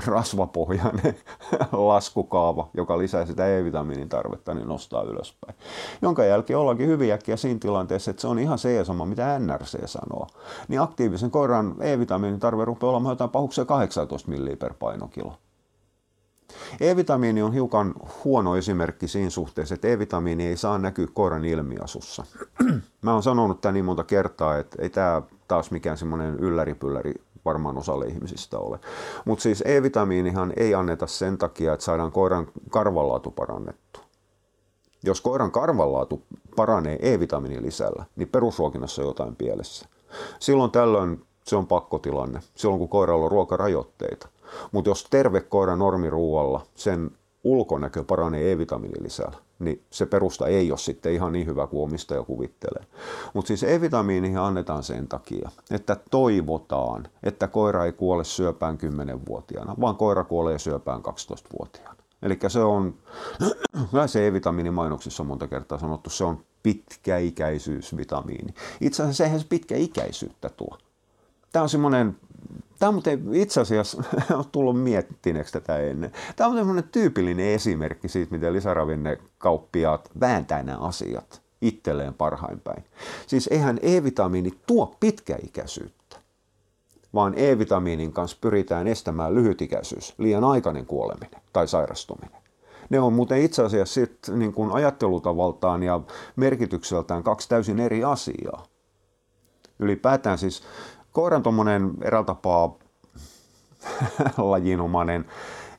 rasvapohjainen 0.07 1.17
laskukaava, 1.73 2.69
joka 2.75 2.99
lisää 2.99 3.27
sitä 3.27 3.59
E-vitamiinin 3.59 4.09
tarvetta, 4.09 4.55
niin 4.55 4.69
nostaa 4.69 5.03
ylöspäin. 5.03 5.55
Jonka 6.03 6.25
jälkeen 6.25 6.59
ollaankin 6.59 6.87
hyvin 6.87 7.13
äkkiä 7.13 7.37
siinä 7.37 7.61
tilanteessa, 7.61 8.11
että 8.11 8.21
se 8.21 8.29
on 8.29 8.39
ihan 8.39 8.59
se 8.59 8.85
sama, 8.85 9.05
mitä 9.05 9.39
NRC 9.39 9.87
sanoo. 9.87 10.27
Niin 10.69 10.81
aktiivisen 10.81 11.31
koiran 11.31 11.75
E-vitamiinin 11.81 12.41
tarve 12.41 12.65
rupeaa 12.65 12.91
olemaan 12.91 13.13
jotain 13.13 13.31
pahuksia 13.31 13.65
18 13.65 14.31
milliä 14.31 14.57
per 14.57 14.75
painokilo. 14.75 15.35
E-vitamiini 16.81 17.43
on 17.43 17.53
hiukan 17.53 17.95
huono 18.25 18.57
esimerkki 18.57 19.09
siinä 19.09 19.31
suhteessa, 19.31 19.75
että 19.75 19.89
E-vitamiini 19.89 20.47
ei 20.47 20.57
saa 20.57 20.79
näkyä 20.79 21.07
koiran 21.15 21.45
ilmiasussa. 21.45 22.25
Mä 23.03 23.13
oon 23.13 23.23
sanonut 23.23 23.61
tämän 23.61 23.75
niin 23.75 23.85
monta 23.85 24.05
kertaa, 24.05 24.59
että 24.59 24.83
ei 24.83 24.91
tämä 24.91 25.23
taas 25.49 25.71
mikään 25.71 25.97
semmoinen 25.97 26.35
ylläripylläri 26.35 27.15
varmaan 27.45 27.79
osalle 27.79 28.07
ihmisistä 28.07 28.59
ole. 28.59 28.79
Mutta 29.25 29.43
siis 29.43 29.63
E-vitamiinihan 29.67 30.53
ei 30.57 30.75
anneta 30.75 31.07
sen 31.07 31.39
takia, 31.39 31.73
että 31.73 31.85
saadaan 31.85 32.13
koiran 32.13 32.49
karvanlaatu 32.71 33.31
parannettu. 33.31 34.01
Jos 35.05 35.21
koiran 35.21 35.51
karvanlaatu 35.51 36.23
paranee 36.57 36.99
E-vitamiinin 37.03 37.63
lisällä, 37.63 38.05
niin 38.17 38.29
perusruokinnassa 38.29 39.03
on 39.03 39.09
jotain 39.09 39.37
pielessä. 39.37 39.89
Silloin 40.39 40.71
tällöin 40.71 41.25
se 41.45 41.57
on 41.57 41.67
pakkotilanne, 41.67 42.41
silloin 42.55 42.79
kun 42.79 42.89
koiralla 42.89 43.25
on 43.25 43.31
ruokarajoitteita. 43.31 44.29
Mutta 44.73 44.91
jos 44.91 45.07
terve 45.11 45.41
koira 45.41 45.77
normiruualla, 45.77 46.67
sen 46.75 47.11
ulkonäkö 47.45 48.05
paranee 48.05 48.53
E-vitamiinin 48.53 49.05
lisällä, 49.05 49.37
niin 49.61 49.83
se 49.91 50.07
perusta 50.07 50.47
ei 50.47 50.71
ole 50.71 50.79
sitten 50.79 51.13
ihan 51.13 51.33
niin 51.33 51.47
hyvä 51.47 51.67
kuin 51.67 51.83
omistaja 51.83 52.23
kuvittelee. 52.23 52.85
Mutta 53.35 53.49
siis 53.49 53.63
E-vitamiini 53.63 54.37
annetaan 54.37 54.83
sen 54.83 55.09
takia, 55.09 55.51
että 55.71 55.97
toivotaan, 56.11 57.09
että 57.23 57.49
koira 57.49 57.85
ei 57.85 57.93
kuole 57.93 58.25
syöpään 58.25 58.79
10-vuotiaana, 58.79 59.75
vaan 59.81 59.97
koira 59.97 60.25
kuolee 60.25 60.59
syöpään 60.59 61.01
12-vuotiaana. 61.01 62.01
Eli 62.23 62.39
se 62.49 62.61
on, 62.61 62.95
se 64.07 64.27
E-vitamiini 64.27 64.71
mainoksissa 64.71 65.23
on 65.23 65.27
monta 65.27 65.49
kertaa 65.49 65.79
sanottu, 65.79 66.11
se 66.11 66.25
on 66.25 66.45
pitkäikäisyysvitamiini. 66.63 68.55
Itse 68.81 69.03
asiassa 69.03 69.25
eihän 69.25 69.41
se 69.41 69.47
pitkäikäisyyttä 69.49 70.49
tuo. 70.49 70.79
Tämä 71.53 71.63
on 71.63 71.69
semmoinen 71.69 72.17
Tämä 72.81 72.89
on 72.89 72.95
muuten 72.95 73.35
itse 73.35 73.61
asiassa, 73.61 74.03
on 74.39 74.45
tullut 74.53 74.83
miettineeksi 74.83 75.53
tätä 75.53 75.79
ennen. 75.79 76.13
Tämä 76.37 76.51
on 76.51 76.57
semmoinen 76.57 76.85
tyypillinen 76.93 77.47
esimerkki 77.47 78.09
siitä, 78.09 78.33
miten 78.33 78.53
lisäravinnekauppiaat 78.53 80.11
vääntää 80.21 80.63
nämä 80.63 80.79
asiat 80.79 81.43
itselleen 81.61 82.15
parhain 82.15 82.61
päin. 82.61 82.85
Siis 83.27 83.47
eihän 83.47 83.79
E-vitamiini 83.83 84.51
tuo 84.67 84.97
pitkäikäisyyttä, 85.01 86.17
vaan 87.15 87.35
E-vitamiinin 87.37 88.13
kanssa 88.13 88.39
pyritään 88.41 88.87
estämään 88.87 89.35
lyhytikäisyys, 89.35 90.15
liian 90.19 90.45
aikainen 90.45 90.87
kuoleminen 90.87 91.41
tai 91.53 91.69
sairastuminen. 91.69 92.41
Ne 92.91 93.01
on 93.01 93.13
muuten 93.13 93.43
itse 93.43 93.63
asiassa 93.63 93.95
sit, 93.95 94.19
niin 94.37 94.53
kuin 94.53 94.73
ajattelutavaltaan 94.73 95.83
ja 95.83 96.01
merkitykseltään 96.37 97.23
kaksi 97.23 97.49
täysin 97.49 97.81
eri 97.81 98.05
asiaa. 98.05 98.67
Ylipäätään 99.79 100.39
siis 100.39 100.63
koiran 101.13 101.43
tuommoinen 101.43 101.91
eräältä 102.03 102.27
tapaa 102.27 102.75
lajinomainen 104.51 105.25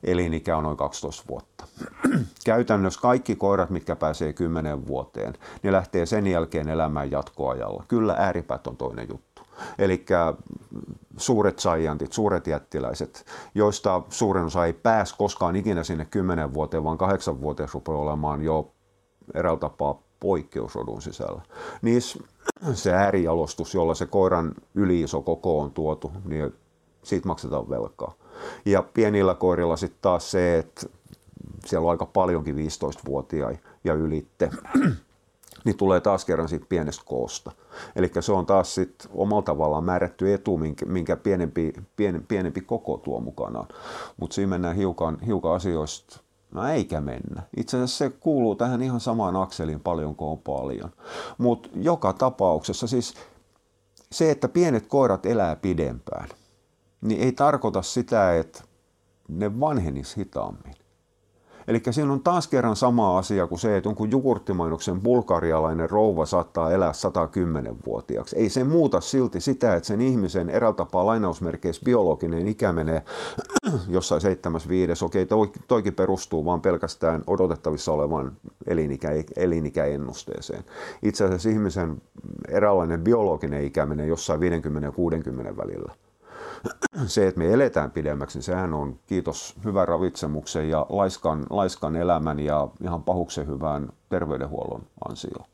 elinikä 0.04 0.56
on 0.56 0.64
noin 0.64 0.76
12 0.76 1.24
vuotta. 1.28 1.64
Käytännössä 2.44 3.00
kaikki 3.00 3.36
koirat, 3.36 3.70
mitkä 3.70 3.96
pääsee 3.96 4.32
10 4.32 4.86
vuoteen, 4.86 5.34
ne 5.62 5.72
lähtee 5.72 6.06
sen 6.06 6.26
jälkeen 6.26 6.68
elämään 6.68 7.10
jatkoajalla. 7.10 7.84
Kyllä 7.88 8.14
ääripäät 8.18 8.66
on 8.66 8.76
toinen 8.76 9.08
juttu. 9.08 9.42
Eli 9.78 10.04
suuret 11.16 11.58
saijantit, 11.58 12.12
suuret 12.12 12.46
jättiläiset, 12.46 13.26
joista 13.54 14.02
suurin 14.08 14.44
osa 14.44 14.66
ei 14.66 14.72
pääs 14.72 15.12
koskaan 15.12 15.56
ikinä 15.56 15.84
sinne 15.84 16.04
10 16.04 16.54
vuoteen, 16.54 16.84
vaan 16.84 16.98
8 16.98 17.40
vuoteen 17.40 17.68
rupeaa 17.74 17.98
olemaan 17.98 18.42
jo 18.42 18.72
eräältä 19.34 19.60
tapaa 19.60 20.02
poikkeusrodun 20.22 21.02
sisällä. 21.02 21.42
Niissä 21.82 22.18
se 22.74 22.92
äärijalostus, 22.92 23.74
jolla 23.74 23.94
se 23.94 24.06
koiran 24.06 24.54
yliiso 24.74 25.22
koko 25.22 25.60
on 25.60 25.70
tuotu, 25.70 26.12
niin 26.24 26.54
siitä 27.02 27.28
maksetaan 27.28 27.70
velkaa. 27.70 28.14
Ja 28.64 28.82
pienillä 28.94 29.34
koirilla 29.34 29.76
sitten 29.76 29.98
taas 30.02 30.30
se, 30.30 30.58
että 30.58 30.86
siellä 31.66 31.84
on 31.84 31.90
aika 31.90 32.06
paljonkin 32.06 32.56
15-vuotiaita 32.56 33.68
ja 33.84 33.94
ylitte, 33.94 34.50
niin 35.64 35.76
tulee 35.76 36.00
taas 36.00 36.24
kerran 36.24 36.48
siitä 36.48 36.66
pienestä 36.68 37.02
koosta. 37.06 37.52
Eli 37.96 38.10
se 38.20 38.32
on 38.32 38.46
taas 38.46 38.74
sitten 38.74 39.10
omalla 39.14 39.42
tavallaan 39.42 39.84
määrätty 39.84 40.34
etu, 40.34 40.60
minkä, 40.86 41.16
pienempi, 41.16 41.72
pien, 41.96 42.24
pienempi 42.28 42.60
koko 42.60 42.96
tuo 42.96 43.20
mukanaan. 43.20 43.68
Mutta 44.16 44.34
siinä 44.34 44.50
mennään 44.50 44.76
hiukan, 44.76 45.18
hiukan 45.26 45.52
asioista 45.52 46.20
No 46.52 46.68
eikä 46.68 47.00
mennä. 47.00 47.42
Itse 47.56 47.76
asiassa 47.76 47.98
se 47.98 48.10
kuuluu 48.10 48.54
tähän 48.56 48.82
ihan 48.82 49.00
samaan 49.00 49.36
akseliin 49.36 49.80
paljon 49.80 50.16
kuin 50.16 50.28
on 50.30 50.38
paljon. 50.38 50.90
Mutta 51.38 51.68
joka 51.74 52.12
tapauksessa 52.12 52.86
siis 52.86 53.14
se, 54.12 54.30
että 54.30 54.48
pienet 54.48 54.86
koirat 54.86 55.26
elää 55.26 55.56
pidempään, 55.56 56.28
niin 57.00 57.20
ei 57.20 57.32
tarkoita 57.32 57.82
sitä, 57.82 58.38
että 58.38 58.62
ne 59.28 59.60
vanhenis 59.60 60.16
hitaammin. 60.16 60.74
Eli 61.68 61.82
siinä 61.90 62.12
on 62.12 62.20
taas 62.20 62.48
kerran 62.48 62.76
sama 62.76 63.18
asia 63.18 63.46
kuin 63.46 63.58
se, 63.58 63.76
että 63.76 63.88
jonkun 63.88 64.10
jogurttimainoksen 64.10 65.00
bulgarialainen 65.00 65.90
rouva 65.90 66.26
saattaa 66.26 66.72
elää 66.72 66.92
110-vuotiaaksi. 66.92 68.36
Ei 68.36 68.48
se 68.48 68.64
muuta 68.64 69.00
silti 69.00 69.40
sitä, 69.40 69.74
että 69.76 69.86
sen 69.86 70.00
ihmisen 70.00 70.50
eräältä 70.50 70.76
tapaa 70.76 71.06
lainausmerkeissä 71.06 71.82
biologinen 71.84 72.48
ikä 72.48 72.72
menee 72.72 73.02
jossain 73.88 74.20
75. 74.20 75.04
Okei, 75.04 75.26
toi, 75.26 75.50
toikin 75.68 75.94
perustuu 75.94 76.44
vaan 76.44 76.60
pelkästään 76.60 77.22
odotettavissa 77.26 77.92
olevan 77.92 78.32
elinikä, 78.66 79.08
elinikäennusteeseen. 79.36 80.64
Itse 81.02 81.24
asiassa 81.24 81.48
ihmisen 81.48 82.02
eräänlainen 82.48 83.04
biologinen 83.04 83.64
ikä 83.64 83.86
menee 83.86 84.06
jossain 84.06 84.40
50 84.40 84.86
ja 84.86 84.92
60 84.92 85.56
välillä 85.56 85.92
se, 87.06 87.26
että 87.26 87.38
me 87.38 87.52
eletään 87.52 87.90
pidemmäksi, 87.90 88.38
niin 88.38 88.44
sehän 88.44 88.74
on 88.74 88.98
kiitos 89.06 89.54
hyvän 89.64 89.88
ravitsemuksen 89.88 90.68
ja 90.68 90.86
laiskan, 90.88 91.46
laiskan 91.50 91.96
elämän 91.96 92.38
ja 92.38 92.68
ihan 92.84 93.02
pahuksen 93.02 93.46
hyvän 93.46 93.88
terveydenhuollon 94.08 94.82
ansio. 95.08 95.46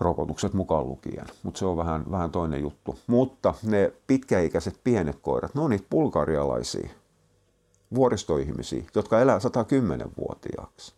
Rokotukset 0.00 0.52
mukaan 0.52 0.86
lukien, 0.88 1.26
mutta 1.42 1.58
se 1.58 1.66
on 1.66 1.76
vähän, 1.76 2.04
vähän 2.10 2.30
toinen 2.30 2.60
juttu. 2.60 2.98
Mutta 3.06 3.54
ne 3.62 3.92
pitkäikäiset 4.06 4.80
pienet 4.84 5.18
koirat, 5.22 5.54
ne 5.54 5.60
on 5.60 5.70
niitä 5.70 5.86
bulgarialaisia 5.90 6.90
vuoristoihmisiä, 7.94 8.84
jotka 8.94 9.20
elää 9.20 9.38
110-vuotiaaksi. 9.38 10.94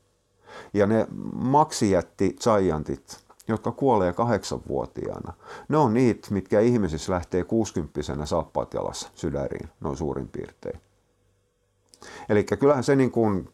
Ja 0.75 0.87
ne 0.87 1.07
maksijätti 1.35 2.37
giantit, 2.41 3.25
jotka 3.53 3.73
kuolee 3.73 4.12
kahdeksanvuotiaana, 4.12 5.33
ne 5.69 5.77
on 5.77 5.95
niitä, 5.95 6.29
mitkä 6.31 6.61
ihmisissä 6.61 7.12
lähtee 7.12 7.45
60 7.45 8.01
saappaat 8.25 8.75
jalassa 8.75 9.11
sydäriin, 9.15 9.69
noin 9.81 9.97
suurin 9.97 10.29
piirtein. 10.29 10.81
Eli 12.29 12.45
kyllähän 12.45 12.85
se 12.85 12.97
niin 12.97 13.11
kuin 13.11 13.49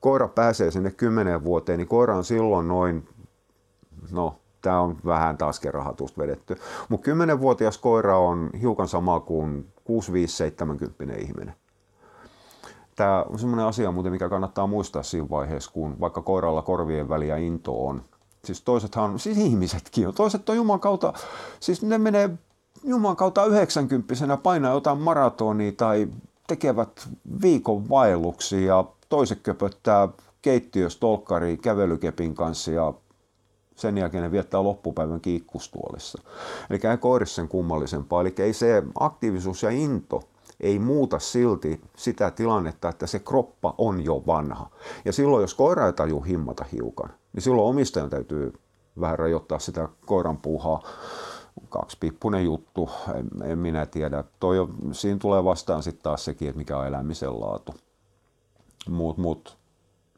koira 0.00 0.28
pääsee 0.28 0.70
sinne 0.70 0.90
kymmeneen 0.90 1.44
vuoteen, 1.44 1.78
niin 1.78 1.88
koira 1.88 2.16
on 2.16 2.24
silloin 2.24 2.68
noin, 2.68 3.08
no 4.10 4.34
tämä 4.62 4.80
on 4.80 4.98
vähän 5.04 5.38
taas 5.38 5.60
kerrahatusta 5.60 6.22
vedetty, 6.22 6.56
mutta 6.88 7.04
kymmenenvuotias 7.04 7.78
koira 7.78 8.18
on 8.18 8.50
hiukan 8.60 8.88
sama 8.88 9.20
kuin 9.20 9.72
6-5-70 11.12 11.18
ihminen. 11.18 11.54
Tämä 12.96 13.22
on 13.22 13.38
sellainen 13.38 13.66
asia 13.66 13.92
muuten, 13.92 14.12
mikä 14.12 14.28
kannattaa 14.28 14.66
muistaa 14.66 15.02
siinä 15.02 15.30
vaiheessa, 15.30 15.72
kun 15.72 16.00
vaikka 16.00 16.22
koiralla 16.22 16.62
korvien 16.62 17.08
väliä 17.08 17.36
into 17.36 17.86
on. 17.86 18.02
Siis 18.44 18.60
toisethan, 18.60 19.18
siis 19.18 19.38
ihmisetkin 19.38 20.08
on, 20.08 20.14
toiset 20.14 20.48
on 20.48 20.56
Juman 20.56 20.80
kautta, 20.80 21.12
siis 21.60 21.82
ne 21.82 21.98
menee 21.98 22.30
Juman 22.84 23.16
kautta 23.16 23.44
90 23.44 24.36
painaa 24.36 24.74
jotain 24.74 24.98
maratonia 24.98 25.72
tai 25.72 26.08
tekevät 26.46 27.08
viikon 27.42 27.88
vaelluksia 27.88 28.60
ja 28.60 28.84
toiset 29.08 29.40
köpöttää 29.42 30.08
keittiössä 30.42 31.00
tolkkari 31.00 31.56
kävelykepin 31.56 32.34
kanssa 32.34 32.70
ja 32.70 32.94
sen 33.76 33.98
jälkeen 33.98 34.22
ne 34.22 34.32
viettää 34.32 34.62
loppupäivän 34.62 35.20
kiikkustuolissa. 35.20 36.22
Eli 36.70 36.80
ei 36.90 36.98
koirissa 36.98 37.34
sen 37.34 37.48
kummallisempaa. 37.48 38.20
Eli 38.20 38.34
ei 38.38 38.52
se 38.52 38.82
aktiivisuus 39.00 39.62
ja 39.62 39.70
into 39.70 40.22
ei 40.62 40.78
muuta 40.78 41.18
silti 41.18 41.80
sitä 41.96 42.30
tilannetta, 42.30 42.88
että 42.88 43.06
se 43.06 43.18
kroppa 43.18 43.74
on 43.78 44.04
jo 44.04 44.22
vanha. 44.26 44.70
Ja 45.04 45.12
silloin, 45.12 45.42
jos 45.42 45.54
koira 45.54 45.86
ei 45.86 45.92
taju 45.92 46.20
himmata 46.20 46.64
hiukan, 46.72 47.10
niin 47.32 47.42
silloin 47.42 47.68
omistajan 47.68 48.10
täytyy 48.10 48.52
vähän 49.00 49.18
rajoittaa 49.18 49.58
sitä 49.58 49.88
koiran 50.06 50.36
puuhaa. 50.36 50.82
Kaksipippunen 51.68 52.44
juttu, 52.44 52.90
en, 53.14 53.50
en 53.50 53.58
minä 53.58 53.86
tiedä. 53.86 54.24
Toi 54.40 54.58
on, 54.58 54.74
siinä 54.92 55.18
tulee 55.18 55.44
vastaan 55.44 55.82
sitten 55.82 56.02
taas 56.02 56.24
sekin, 56.24 56.48
että 56.48 56.58
mikä 56.58 56.78
on 56.78 56.86
elämisen 56.86 57.40
laatu. 57.40 57.74
Mut, 58.88 59.18
mut, 59.18 59.56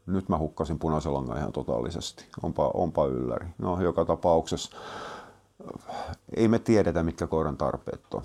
nyt 0.05 0.29
mä 0.29 0.37
hukkasin 0.37 0.79
punaisen 0.79 1.13
langan 1.13 1.37
ihan 1.37 1.51
totaalisesti. 1.51 2.25
Onpa, 2.43 2.71
onpa 2.73 3.05
ylläri. 3.05 3.47
No, 3.57 3.81
joka 3.81 4.05
tapauksessa 4.05 4.77
ei 6.35 6.47
me 6.47 6.59
tiedetä, 6.59 7.03
mitkä 7.03 7.27
koiran 7.27 7.57
tarpeet 7.57 8.13
on 8.13 8.23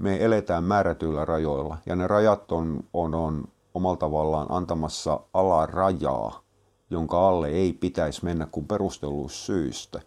me 0.00 0.24
eletään 0.24 0.64
määrätyillä 0.64 1.24
rajoilla 1.24 1.78
ja 1.86 1.96
ne 1.96 2.06
rajat 2.06 2.52
on, 2.52 2.84
on, 2.92 3.14
on 3.14 3.44
omalla 3.74 3.96
tavallaan 3.96 4.46
antamassa 4.50 5.20
alarajaa, 5.34 6.42
jonka 6.90 7.28
alle 7.28 7.48
ei 7.48 7.72
pitäisi 7.72 8.24
mennä 8.24 8.46
kuin 8.52 8.66
perustelluista 8.66 10.00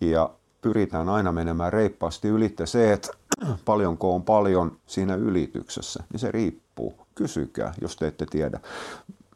Ja 0.00 0.30
pyritään 0.60 1.08
aina 1.08 1.32
menemään 1.32 1.72
reippaasti 1.72 2.28
ylitte 2.28 2.66
se, 2.66 2.92
että 2.92 3.08
paljonko 3.64 4.14
on 4.14 4.22
paljon 4.22 4.76
siinä 4.86 5.14
ylityksessä, 5.14 6.04
niin 6.12 6.20
se 6.20 6.32
riippuu. 6.32 6.94
Kysykää, 7.14 7.74
jos 7.80 7.96
te 7.96 8.06
ette 8.06 8.26
tiedä. 8.30 8.60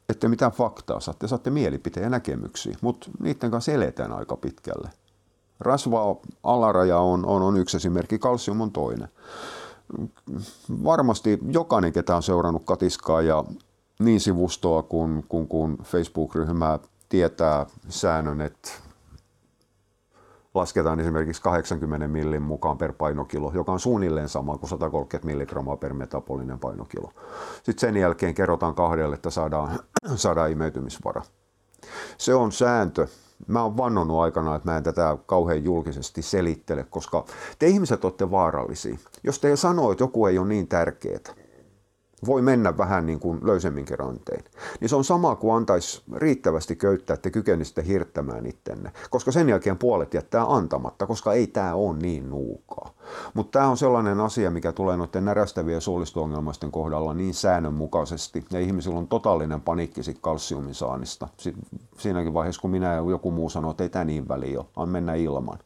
Ette 0.08 0.28
mitään 0.28 0.52
faktaa 0.52 1.00
saatte, 1.00 1.28
saatte 1.28 1.50
mielipiteen 1.50 2.04
ja 2.04 2.10
näkemyksiä, 2.10 2.76
mutta 2.80 3.10
niiden 3.22 3.50
kanssa 3.50 3.72
eletään 3.72 4.12
aika 4.12 4.36
pitkälle. 4.36 4.90
Rasva 5.60 6.16
alaraja 6.42 6.98
on, 6.98 7.26
on, 7.26 7.42
on 7.42 7.56
yksi 7.56 7.76
esimerkki, 7.76 8.18
kalsium 8.18 8.60
on 8.60 8.72
toinen 8.72 9.08
varmasti 10.84 11.38
jokainen, 11.50 11.92
ketä 11.92 12.16
on 12.16 12.22
seurannut 12.22 12.62
Katiskaa 12.64 13.22
ja 13.22 13.44
niin 13.98 14.20
sivustoa 14.20 14.82
kuin, 14.82 15.24
kuin, 15.28 15.48
kuin 15.48 15.78
Facebook-ryhmää 15.82 16.78
tietää 17.08 17.66
säännön, 17.88 18.40
että 18.40 18.70
lasketaan 20.54 21.00
esimerkiksi 21.00 21.42
80 21.42 22.08
millin 22.08 22.42
mukaan 22.42 22.78
per 22.78 22.92
painokilo, 22.92 23.52
joka 23.54 23.72
on 23.72 23.80
suunnilleen 23.80 24.28
sama 24.28 24.58
kuin 24.58 24.70
130 24.70 25.26
milligrammaa 25.26 25.76
per 25.76 25.94
metabolinen 25.94 26.58
painokilo. 26.58 27.12
Sitten 27.56 27.78
sen 27.78 27.96
jälkeen 27.96 28.34
kerrotaan 28.34 28.74
kahdelle, 28.74 29.14
että 29.14 29.30
saadaan, 29.30 29.78
saadaan 30.14 30.50
imeytymisvara. 30.50 31.22
Se 32.18 32.34
on 32.34 32.52
sääntö, 32.52 33.08
mä 33.46 33.62
oon 33.62 33.76
vannonut 33.76 34.20
aikana, 34.20 34.54
että 34.54 34.70
mä 34.70 34.76
en 34.76 34.82
tätä 34.82 35.18
kauhean 35.26 35.64
julkisesti 35.64 36.22
selittele, 36.22 36.84
koska 36.84 37.24
te 37.58 37.66
ihmiset 37.66 38.04
olette 38.04 38.30
vaarallisia. 38.30 38.98
Jos 39.24 39.38
te 39.38 39.56
sanoo, 39.56 39.92
että 39.92 40.04
joku 40.04 40.26
ei 40.26 40.38
ole 40.38 40.48
niin 40.48 40.68
tärkeää, 40.68 41.34
voi 42.26 42.42
mennä 42.42 42.78
vähän 42.78 43.06
niin 43.06 43.20
kuin 43.20 43.38
löysemmin 43.42 43.86
rantein. 43.98 44.44
Niin 44.80 44.88
se 44.88 44.96
on 44.96 45.04
sama 45.04 45.36
kuin 45.36 45.56
antaisi 45.56 46.02
riittävästi 46.16 46.76
köyttää, 46.76 47.14
että 47.14 47.30
kykenisitte 47.30 47.84
hirttämään 47.86 48.46
ittenne. 48.46 48.92
Koska 49.10 49.32
sen 49.32 49.48
jälkeen 49.48 49.78
puolet 49.78 50.14
jättää 50.14 50.44
antamatta, 50.48 51.06
koska 51.06 51.32
ei 51.32 51.46
tämä 51.46 51.74
ole 51.74 51.96
niin 51.96 52.30
nuukaa. 52.30 52.90
Mutta 53.34 53.58
tämä 53.58 53.70
on 53.70 53.76
sellainen 53.76 54.20
asia, 54.20 54.50
mikä 54.50 54.72
tulee 54.72 54.96
noiden 54.96 55.24
närästävien 55.24 55.80
suolisto-ongelmaisten 55.80 56.70
kohdalla 56.70 57.14
niin 57.14 57.34
säännönmukaisesti. 57.34 58.44
Ja 58.52 58.60
ihmisillä 58.60 58.98
on 58.98 59.08
totaalinen 59.08 59.60
paniikki 59.60 60.02
siitä 60.02 60.20
kalsiumin 60.22 60.74
saannista. 60.74 61.28
Siinäkin 61.98 62.34
vaiheessa, 62.34 62.62
kun 62.62 62.70
minä 62.70 62.94
ja 62.94 63.10
joku 63.10 63.30
muu 63.30 63.50
sanoo, 63.50 63.70
että 63.70 63.82
ei 63.82 63.88
tämä 63.88 64.04
niin 64.04 64.28
väliä 64.28 64.64
ole, 64.76 64.86
mennä 64.86 65.14
ilman 65.14 65.58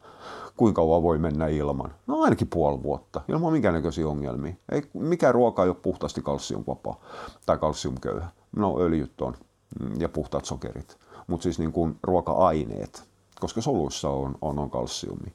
kuinka 0.57 0.81
kauan 0.81 1.03
voi 1.03 1.17
mennä 1.17 1.47
ilman? 1.47 1.93
No 2.07 2.21
ainakin 2.21 2.47
puoli 2.47 2.83
vuotta, 2.83 3.21
ilman 3.27 3.51
minkäännäköisiä 3.51 4.07
ongelmia. 4.07 4.53
Ei, 4.71 4.83
mikä 4.93 5.31
ruoka 5.31 5.63
ei 5.63 5.69
ole 5.69 5.77
puhtaasti 5.81 6.21
kalsiumvapaa 6.21 6.99
tai 7.45 7.57
kalsiumköyhä. 7.57 8.29
No 8.55 8.79
öljyt 8.79 9.21
on 9.21 9.33
mm, 9.79 10.01
ja 10.01 10.09
puhtaat 10.09 10.45
sokerit, 10.45 10.97
mutta 11.27 11.43
siis 11.43 11.59
niin 11.59 11.71
kuin 11.71 11.95
ruoka-aineet, 12.03 13.03
koska 13.39 13.61
soluissa 13.61 14.09
on, 14.09 14.35
on, 14.41 14.59
on 14.59 14.69
kalsiumi. 14.69 15.33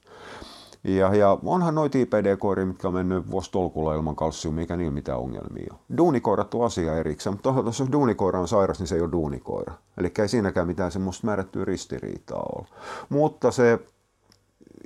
Ja, 0.84 1.14
ja 1.14 1.38
onhan 1.44 1.74
noita 1.74 1.98
IPD-koiria, 1.98 2.66
mitkä 2.66 2.88
on 2.88 2.94
mennyt 2.94 3.30
vuositolkulla 3.30 3.94
ilman 3.94 4.16
kalsiumia, 4.16 4.60
eikä 4.60 4.76
niillä 4.76 4.92
mitään 4.92 5.18
ongelmia 5.18 5.66
ole. 5.70 5.80
Duunikoirat 5.96 6.54
on 6.54 6.64
asia 6.64 6.96
erikseen, 6.96 7.34
mutta 7.34 7.42
toisaalta 7.42 7.68
jos 7.68 7.92
duunikoira 7.92 8.40
on 8.40 8.48
sairas, 8.48 8.78
niin 8.78 8.86
se 8.86 8.94
ei 8.94 9.00
ole 9.00 9.12
duunikoira. 9.12 9.74
Eli 9.98 10.12
ei 10.18 10.28
siinäkään 10.28 10.66
mitään 10.66 10.92
semmoista 10.92 11.26
määrättyä 11.26 11.64
ristiriitaa 11.64 12.42
ole. 12.56 12.66
Mutta 13.08 13.50
se 13.50 13.78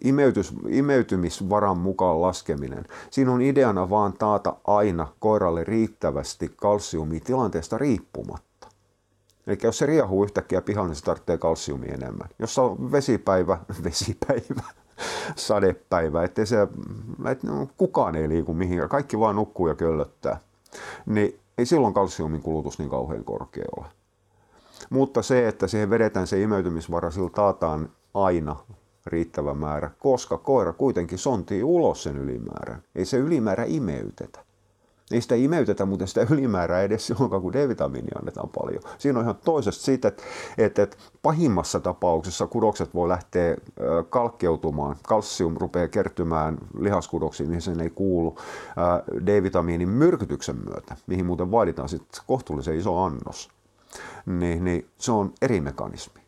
imeytys, 0.04 0.54
imeytymisvaran 0.68 1.78
mukaan 1.78 2.22
laskeminen. 2.22 2.84
Siinä 3.10 3.32
on 3.32 3.42
ideana 3.42 3.90
vaan 3.90 4.12
taata 4.12 4.56
aina 4.64 5.08
koiralle 5.18 5.64
riittävästi 5.64 6.52
kalsiumia 6.56 7.20
tilanteesta 7.24 7.78
riippumatta. 7.78 8.68
Eli 9.46 9.58
jos 9.62 9.78
se 9.78 9.86
riehuu 9.86 10.24
yhtäkkiä 10.24 10.60
pihalle, 10.60 10.88
niin 10.88 10.96
se 10.96 11.04
tarvitsee 11.04 11.38
kalsiumia 11.38 11.94
enemmän. 11.94 12.28
Jos 12.38 12.58
on 12.58 12.92
vesipäivä, 12.92 13.58
vesipäivä, 13.84 14.62
sadepäivä, 15.36 16.24
ettei 16.24 16.46
se, 16.46 16.62
että 17.30 17.46
no, 17.46 17.68
kukaan 17.76 18.16
ei 18.16 18.28
liiku 18.28 18.54
mihinkään, 18.54 18.88
kaikki 18.88 19.18
vaan 19.18 19.36
nukkuu 19.36 19.68
ja 19.68 19.74
köllöttää, 19.74 20.40
niin 21.06 21.40
ei 21.58 21.66
silloin 21.66 21.94
kalsiumin 21.94 22.42
kulutus 22.42 22.78
niin 22.78 22.90
kauhean 22.90 23.24
korkea 23.24 23.64
ole. 23.76 23.86
Mutta 24.90 25.22
se, 25.22 25.48
että 25.48 25.66
siihen 25.66 25.90
vedetään 25.90 26.26
se 26.26 26.40
imeytymisvara, 26.40 27.10
sillä 27.10 27.30
taataan 27.30 27.88
aina 28.14 28.56
riittävä 29.06 29.54
määrä, 29.54 29.90
koska 29.98 30.38
koira 30.38 30.72
kuitenkin 30.72 31.18
sontii 31.18 31.62
ulos 31.62 32.02
sen 32.02 32.16
ylimäärän. 32.16 32.82
Ei 32.94 33.04
se 33.04 33.16
ylimäärä 33.16 33.64
imeytetä. 33.66 34.44
Ei 35.10 35.20
sitä 35.20 35.34
imeytetä, 35.34 35.84
mutta 35.84 36.06
sitä 36.06 36.26
ylimäärää 36.30 36.82
edes 36.82 37.06
silloin, 37.06 37.42
kun 37.42 37.52
D-vitamiinia 37.52 38.18
annetaan 38.18 38.48
paljon. 38.48 38.82
Siinä 38.98 39.18
on 39.18 39.24
ihan 39.24 39.38
toisesta 39.44 39.84
siitä, 39.84 40.08
että, 40.08 40.22
että, 40.58 40.82
että 40.82 40.96
pahimmassa 41.22 41.80
tapauksessa 41.80 42.46
kudokset 42.46 42.94
voi 42.94 43.08
lähteä 43.08 43.56
kalkkeutumaan. 44.10 44.96
Kalsium 45.02 45.56
rupeaa 45.56 45.88
kertymään 45.88 46.58
lihaskudoksiin, 46.78 47.48
mihin 47.48 47.62
sen 47.62 47.80
ei 47.80 47.90
kuulu 47.90 48.36
D-vitamiinin 49.26 49.88
myrkytyksen 49.88 50.56
myötä, 50.56 50.96
mihin 51.06 51.26
muuten 51.26 51.50
vaaditaan 51.50 51.88
sitten 51.88 52.22
kohtuullisen 52.26 52.76
iso 52.76 53.02
annos. 53.02 53.48
Niin, 54.26 54.64
niin 54.64 54.86
se 54.98 55.12
on 55.12 55.32
eri 55.42 55.60
mekanismi 55.60 56.23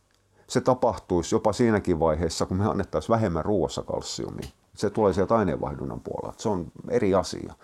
se 0.49 0.61
tapahtuisi 0.61 1.35
jopa 1.35 1.53
siinäkin 1.53 2.01
vaiheessa, 2.01 2.47
kun 2.47 2.57
me 2.57 2.67
annettaisiin 2.67 3.15
vähemmän 3.15 3.45
ruoassa 3.45 3.83
kalsiumia. 3.83 4.49
Se 4.77 4.91
tulee 4.91 5.13
sieltä 5.13 5.37
aineenvaihdunnan 5.37 6.01
puolella. 6.01 6.35
Se 6.39 6.49
on 6.49 6.67
eri 6.91 7.15
asia. 7.15 7.55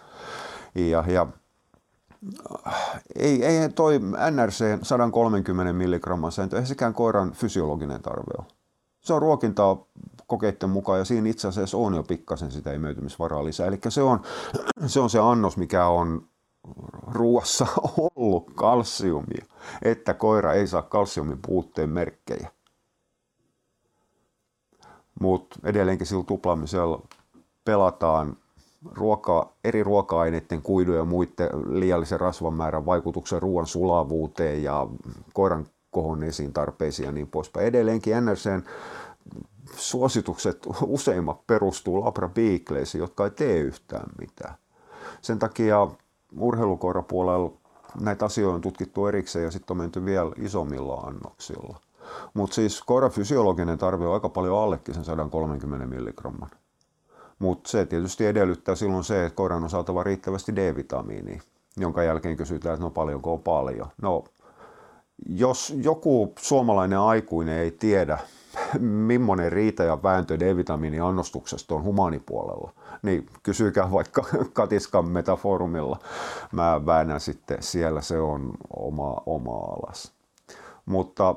Ja, 0.74 1.04
ja 1.06 1.26
ei, 3.16 3.44
ei 3.44 3.68
toi 3.68 4.00
NRC 4.30 4.78
130 4.82 5.72
milligramman 5.72 6.32
sääntö, 6.32 6.58
ei 6.58 6.66
sekään 6.66 6.94
koiran 6.94 7.32
fysiologinen 7.32 8.02
tarve 8.02 8.32
ole. 8.38 8.46
Se 9.00 9.14
on 9.14 9.22
ruokintaa 9.22 9.86
kokeiden 10.26 10.70
mukaan 10.70 10.98
ja 10.98 11.04
siinä 11.04 11.28
itse 11.28 11.48
asiassa 11.48 11.78
on 11.78 11.94
jo 11.94 12.02
pikkasen 12.02 12.50
sitä 12.50 12.72
imeytymisvaraa 12.72 13.44
lisää. 13.44 13.66
Eli 13.66 13.78
se 13.88 14.02
on, 14.02 14.20
se 14.86 15.00
on 15.00 15.10
se 15.10 15.18
annos, 15.18 15.56
mikä 15.56 15.86
on 15.86 16.28
ruoassa 17.12 17.66
ollut 18.16 18.50
kalsiumia, 18.54 19.44
että 19.82 20.14
koira 20.14 20.52
ei 20.52 20.66
saa 20.66 20.82
kalsiumin 20.82 21.38
puutteen 21.46 21.90
merkkejä 21.90 22.50
mutta 25.22 25.56
edelleenkin 25.64 26.06
sillä 26.06 26.24
tuplaamisella 26.24 27.02
pelataan 27.64 28.36
ruoka, 28.90 29.52
eri 29.64 29.82
ruoka-aineiden, 29.82 30.62
kuidun 30.62 30.96
ja 30.96 31.04
muiden 31.04 31.48
liiallisen 31.80 32.20
rasvan 32.20 32.54
määrän 32.54 32.86
vaikutuksen 32.86 33.42
ruoan 33.42 33.66
sulavuuteen 33.66 34.62
ja 34.62 34.86
koiran 35.32 35.66
kohonneisiin 35.90 36.52
tarpeisiin 36.52 37.06
ja 37.06 37.12
niin 37.12 37.28
poispäin. 37.28 37.66
Edelleenkin 37.66 38.24
NRCn 38.24 38.62
suositukset 39.76 40.66
useimmat 40.82 41.46
perustuu 41.46 42.04
Labra 42.04 42.28
Beagleisiin, 42.28 43.00
jotka 43.00 43.24
ei 43.24 43.30
tee 43.30 43.58
yhtään 43.58 44.06
mitään. 44.18 44.54
Sen 45.20 45.38
takia 45.38 45.88
urheilukoirapuolella 46.38 47.52
näitä 48.00 48.24
asioita 48.24 48.54
on 48.54 48.60
tutkittu 48.60 49.06
erikseen 49.06 49.44
ja 49.44 49.50
sitten 49.50 49.74
on 49.74 49.78
menty 49.78 50.04
vielä 50.04 50.32
isommilla 50.36 50.94
annoksilla. 50.94 51.80
Mutta 52.34 52.54
siis 52.54 52.82
koiran 52.82 53.10
fysiologinen 53.10 53.78
tarve 53.78 54.06
on 54.06 54.14
aika 54.14 54.28
paljon 54.28 54.58
allekin 54.58 54.94
sen 54.94 55.04
130 55.04 55.86
milligramman. 55.86 56.50
Mutta 57.38 57.70
se 57.70 57.86
tietysti 57.86 58.26
edellyttää 58.26 58.74
silloin 58.74 59.04
se, 59.04 59.26
että 59.26 59.36
koiran 59.36 59.62
on 59.62 59.70
saatava 59.70 60.02
riittävästi 60.02 60.56
D-vitamiinia, 60.56 61.42
jonka 61.76 62.02
jälkeen 62.02 62.36
kysytään, 62.36 62.74
että 62.74 62.84
no 62.84 62.90
paljonko 62.90 63.32
on 63.32 63.42
paljon. 63.42 63.88
No, 64.02 64.24
jos 65.26 65.74
joku 65.82 66.32
suomalainen 66.38 66.98
aikuinen 66.98 67.58
ei 67.58 67.70
tiedä, 67.70 68.18
millainen 68.80 69.52
riita 69.52 69.82
ja 69.82 70.02
vääntö 70.02 70.40
D-vitamiiniannostuksesta 70.40 71.74
on 71.74 71.82
humaanipuolella, 71.82 72.72
niin 73.02 73.26
kysykää 73.42 73.92
vaikka 73.92 74.24
Katiskan 74.52 75.08
metaforumilla. 75.08 75.98
Mä 76.52 76.86
väännän 76.86 77.20
sitten 77.20 77.62
siellä, 77.62 78.00
se 78.00 78.20
on 78.20 78.50
oma, 78.76 79.16
oma 79.26 79.56
alas. 79.56 80.12
Mutta 80.86 81.34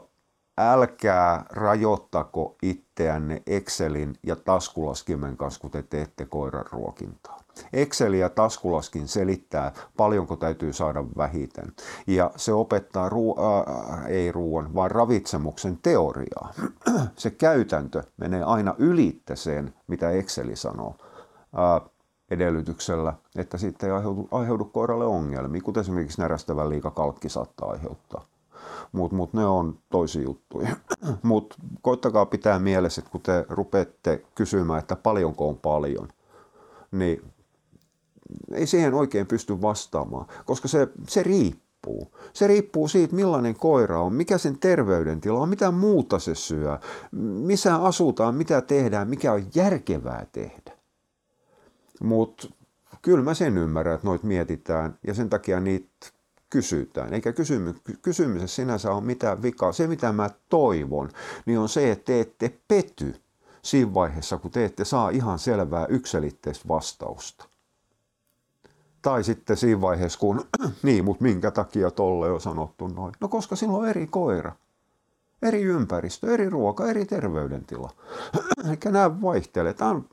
älkää 0.58 1.46
rajoittako 1.50 2.56
itseänne 2.62 3.42
Excelin 3.48 4.16
ja 4.24 4.36
taskulaskimen 4.36 5.38
kanssa, 5.38 5.62
kun 5.62 5.72
te 5.72 5.84
teette 5.84 6.26
koiran 6.26 6.66
ruokintaa. 6.72 7.40
Excel 7.74 8.14
ja 8.14 8.30
taskulaskin 8.30 9.08
selittää, 9.08 9.72
paljonko 9.98 10.36
täytyy 10.36 10.74
saada 10.74 11.04
vähiten. 11.18 11.74
Ja 12.08 12.32
se 12.36 12.54
opettaa, 12.54 13.10
ruu- 13.10 13.36
äh, 13.40 14.06
ei 14.06 14.32
ruoan, 14.32 14.76
vaan 14.76 14.92
ravitsemuksen 14.92 15.80
teoriaa. 15.82 16.54
se 17.16 17.30
käytäntö 17.30 18.04
menee 18.18 18.44
aina 18.44 18.76
ylitte 18.78 19.36
sen, 19.36 19.74
mitä 19.88 20.12
Exceli 20.12 20.56
sanoo. 20.56 20.96
Äh, 21.00 21.90
edellytyksellä, 22.32 23.14
että 23.36 23.58
sitten 23.58 23.90
ei 23.90 23.96
aiheudu, 23.96 24.28
aiheudu 24.32 24.66
koiralle 24.66 25.06
ongelmia, 25.06 25.62
kuten 25.62 25.82
esimerkiksi 25.82 26.22
närästävän 26.22 26.70
liikakalkki 26.70 27.30
saattaa 27.30 27.70
aiheuttaa 27.70 28.26
mutta 28.92 29.16
mut 29.16 29.34
ne 29.34 29.46
on 29.46 29.80
tosi 29.90 30.24
juttuja. 30.24 30.76
mutta 31.24 31.56
koittakaa 31.82 32.26
pitää 32.26 32.60
mielessä, 32.60 33.00
että 33.02 33.12
kun 33.12 33.22
te 33.22 33.46
rupeatte 33.50 34.24
kysymään, 34.36 34.80
että 34.80 34.96
paljonko 34.96 35.50
on 35.50 35.58
paljon, 35.58 36.08
niin 36.92 37.22
ei 38.52 38.68
siihen 38.68 38.94
oikein 38.94 39.28
pysty 39.28 39.62
vastaamaan, 39.62 40.26
koska 40.46 40.68
se, 40.68 40.88
se 41.08 41.24
riippuu. 41.24 42.12
Se 42.34 42.48
riippuu 42.48 42.88
siitä, 42.88 43.16
millainen 43.16 43.56
koira 43.56 44.02
on, 44.02 44.14
mikä 44.14 44.38
sen 44.38 44.60
terveydentila 44.60 45.40
on, 45.40 45.50
mitä 45.50 45.72
muuta 45.72 46.20
se 46.20 46.36
syö, 46.36 46.80
missä 47.42 47.76
asutaan, 47.76 48.36
mitä 48.36 48.62
tehdään, 48.62 49.10
mikä 49.10 49.34
on 49.34 49.44
järkevää 49.56 50.26
tehdä. 50.32 50.78
Mutta 52.04 52.48
kyllä 53.02 53.24
mä 53.24 53.34
sen 53.34 53.58
ymmärrän, 53.58 53.96
että 53.96 54.08
noit 54.08 54.24
mietitään 54.24 55.00
ja 55.08 55.14
sen 55.14 55.30
takia 55.30 55.60
niitä 55.60 56.08
kysytään. 56.56 57.14
Eikä 57.14 57.34
kysymy, 57.34 57.76
kysymyksessä 58.02 58.56
sinänsä 58.56 58.92
ole 58.94 59.04
mitään 59.04 59.42
vikaa. 59.42 59.72
Se, 59.72 59.88
mitä 59.88 60.12
mä 60.12 60.30
toivon, 60.50 61.10
niin 61.46 61.60
on 61.60 61.70
se, 61.70 61.92
että 61.92 62.06
te 62.06 62.20
ette 62.20 62.60
pety 62.68 63.16
siinä 63.62 63.94
vaiheessa, 63.94 64.38
kun 64.38 64.52
te 64.52 64.66
ette 64.66 64.86
saa 64.86 65.10
ihan 65.10 65.40
selvää 65.40 65.86
yksilitteistä 65.86 66.68
vastausta. 66.68 67.46
Tai 69.02 69.24
sitten 69.24 69.58
siinä 69.58 69.82
vaiheessa, 69.82 70.20
kun, 70.20 70.46
niin, 70.84 71.06
mutta 71.06 71.24
minkä 71.24 71.52
takia 71.52 71.92
tolle 71.92 72.32
on 72.32 72.42
sanottu 72.42 72.88
noin. 72.88 73.14
No 73.20 73.28
koska 73.28 73.56
silloin 73.56 73.84
on 73.84 73.90
eri 73.90 74.08
koira, 74.08 74.52
eri 75.42 75.62
ympäristö, 75.62 76.34
eri 76.34 76.50
ruoka, 76.50 76.88
eri 76.88 77.06
terveydentila. 77.06 77.90
Eikä 78.72 78.92
nämä 78.92 79.22
vaihtelee. 79.22 79.74
Tämä 79.74 79.92
on, 79.92 80.10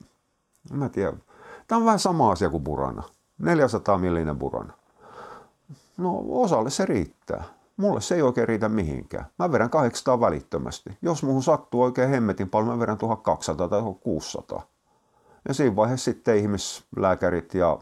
mä 0.73 0.89
tiedän, 0.89 1.23
tämä 1.67 1.79
on 1.79 1.85
vähän 1.85 1.99
sama 1.99 2.31
asia 2.31 2.51
kuin 2.51 2.65
burana. 2.65 3.03
400 3.39 3.99
millinen 3.99 4.39
burana. 4.39 4.82
No 6.03 6.25
osalle 6.29 6.71
se 6.71 6.87
riittää. 6.87 7.45
Mulle 7.77 8.01
se 8.01 8.15
ei 8.15 8.23
oikein 8.23 8.49
riitä 8.49 8.69
mihinkään. 8.69 9.27
Mä 9.39 9.53
vedän 9.53 9.71
800 9.71 10.21
välittömästi. 10.21 10.91
Jos 11.03 11.23
muuhun 11.23 11.43
sattuu 11.43 11.83
oikein 11.83 12.09
hemmetin 12.09 12.51
paljon, 12.51 12.69
mä 12.69 12.79
vedän 12.79 12.99
1200 12.99 13.69
tai 13.69 13.81
1600. 13.81 14.63
Ja 15.49 15.55
siinä 15.55 15.77
vaiheessa 15.77 16.05
sitten 16.05 16.37
ihmislääkärit 16.37 17.55
ja 17.55 17.79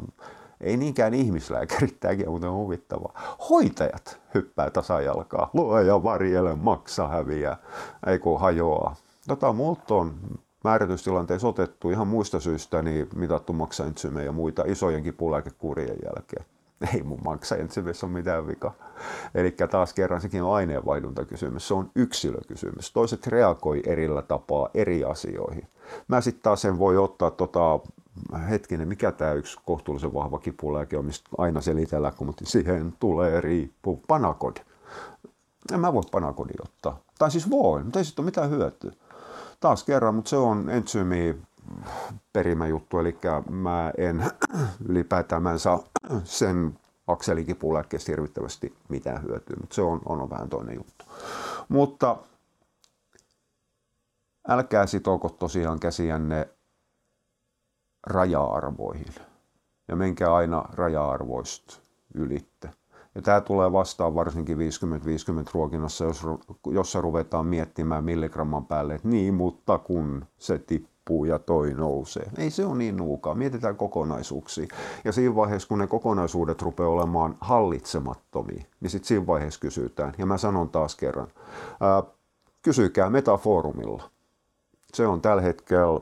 ei 0.60 0.76
niinkään 0.76 1.14
ihmislääkärit, 1.14 2.00
tämäkin 2.00 2.26
on 2.26 2.32
muuten 2.32 2.52
huvittavaa. 2.52 3.36
Hoitajat 3.50 4.20
hyppää 4.34 4.70
tasajalkaa, 4.70 5.50
luoja 5.52 6.02
varjele, 6.02 6.56
maksa 6.56 7.08
häviää, 7.08 7.56
ei 8.06 8.18
kun 8.18 8.40
hajoaa. 8.40 8.96
Tota 9.28 9.52
multa 9.52 9.94
on 9.94 10.14
määrätystilanteessa 10.64 11.48
otettu 11.48 11.90
ihan 11.90 12.08
muista 12.08 12.40
syistä 12.40 12.82
niin 12.82 13.08
mitattu 13.14 13.52
maksaintsymejä 13.52 14.26
ja 14.26 14.32
muita 14.32 14.62
isojenkin 14.66 15.14
puulääkekurien 15.14 15.96
jälkeen. 16.04 16.44
Ei 16.94 17.02
mun 17.02 17.20
maksaintsymeissä 17.24 18.06
ole 18.06 18.12
mitään 18.12 18.46
vika. 18.46 18.72
Eli 19.34 19.54
taas 19.70 19.94
kerran 19.94 20.20
sekin 20.20 20.42
on 20.42 20.54
aineenvaihduntakysymys. 20.54 21.68
Se 21.68 21.74
on 21.74 21.90
yksilökysymys. 21.94 22.92
Toiset 22.92 23.26
reagoi 23.26 23.82
erillä 23.86 24.22
tapaa 24.22 24.68
eri 24.74 25.04
asioihin. 25.04 25.68
Mä 26.08 26.20
sitten 26.20 26.42
taas 26.42 26.62
sen 26.62 26.78
voi 26.78 26.96
ottaa 26.96 27.30
tota, 27.30 27.80
hetkinen, 28.50 28.88
mikä 28.88 29.12
tämä 29.12 29.32
yksi 29.32 29.58
kohtuullisen 29.66 30.14
vahva 30.14 30.38
kipulääke 30.38 30.98
on, 30.98 31.04
mistä 31.04 31.30
aina 31.38 31.60
selitellään, 31.60 32.14
kun 32.14 32.26
mutta 32.26 32.44
siihen 32.46 32.94
tulee 33.00 33.40
riippuu 33.40 34.02
panakod. 34.08 34.56
En 35.72 35.80
mä 35.80 35.92
voi 35.92 36.02
panakodi 36.12 36.54
ottaa. 36.62 37.00
Tai 37.18 37.30
siis 37.30 37.50
voi, 37.50 37.84
mutta 37.84 37.98
ei 37.98 38.04
sitten 38.04 38.22
ole 38.22 38.26
mitään 38.26 38.50
hyötyä. 38.50 38.92
Taas 39.60 39.84
kerran, 39.84 40.14
mutta 40.14 40.28
se 40.28 40.36
on 40.36 40.70
entsyymi 40.70 41.36
perimäjuttu, 42.32 42.98
eli 42.98 43.18
mä 43.50 43.92
en 43.98 44.24
ylipäätään 44.88 45.42
mä 45.42 45.52
en 45.52 45.58
saa 45.58 45.82
sen 46.24 46.78
akselikipulääkkeestä 47.06 48.12
hirvittävästi 48.12 48.74
mitään 48.88 49.22
hyötyä, 49.22 49.56
mutta 49.60 49.74
se 49.74 49.82
on, 49.82 50.00
on 50.06 50.30
vähän 50.30 50.48
toinen 50.48 50.76
juttu. 50.76 51.04
Mutta 51.68 52.16
älkää 54.48 54.86
sitoko 54.86 55.28
tosiaan 55.28 55.80
käsiänne 55.80 56.48
raja-arvoihin 58.06 59.14
ja 59.88 59.96
menkää 59.96 60.34
aina 60.34 60.64
raja-arvoista 60.72 61.80
ylitte. 62.14 62.70
Ja 63.14 63.22
tämä 63.22 63.40
tulee 63.40 63.72
vastaan 63.72 64.14
varsinkin 64.14 64.58
50-50 64.58 64.60
ruokinnassa, 65.54 66.04
jos, 66.04 66.22
jossa 66.66 67.00
ruvetaan 67.00 67.46
miettimään 67.46 68.04
milligramman 68.04 68.66
päälle, 68.66 68.94
että 68.94 69.08
niin, 69.08 69.34
mutta 69.34 69.78
kun 69.78 70.26
se 70.38 70.58
tippuu 71.00 71.24
ja 71.24 71.38
toi 71.38 71.74
nousee. 71.74 72.30
Ei 72.38 72.50
se 72.50 72.66
ole 72.66 72.76
niin 72.76 72.96
nuukaa, 72.96 73.34
mietitään 73.34 73.76
kokonaisuuksia. 73.76 74.66
Ja 75.04 75.12
siinä 75.12 75.34
vaiheessa, 75.34 75.68
kun 75.68 75.78
ne 75.78 75.86
kokonaisuudet 75.86 76.62
rupeaa 76.62 76.88
olemaan 76.88 77.36
hallitsemattomia, 77.40 78.64
niin 78.80 78.90
sitten 78.90 79.08
siinä 79.08 79.26
vaiheessa 79.26 79.60
kysytään. 79.60 80.14
Ja 80.18 80.26
mä 80.26 80.38
sanon 80.38 80.68
taas 80.68 80.96
kerran, 80.96 81.28
ää, 81.80 82.02
kysykää 82.62 83.10
metaforumilla. 83.10 84.10
Se 84.94 85.06
on 85.06 85.20
tällä 85.20 85.42
hetkellä 85.42 86.00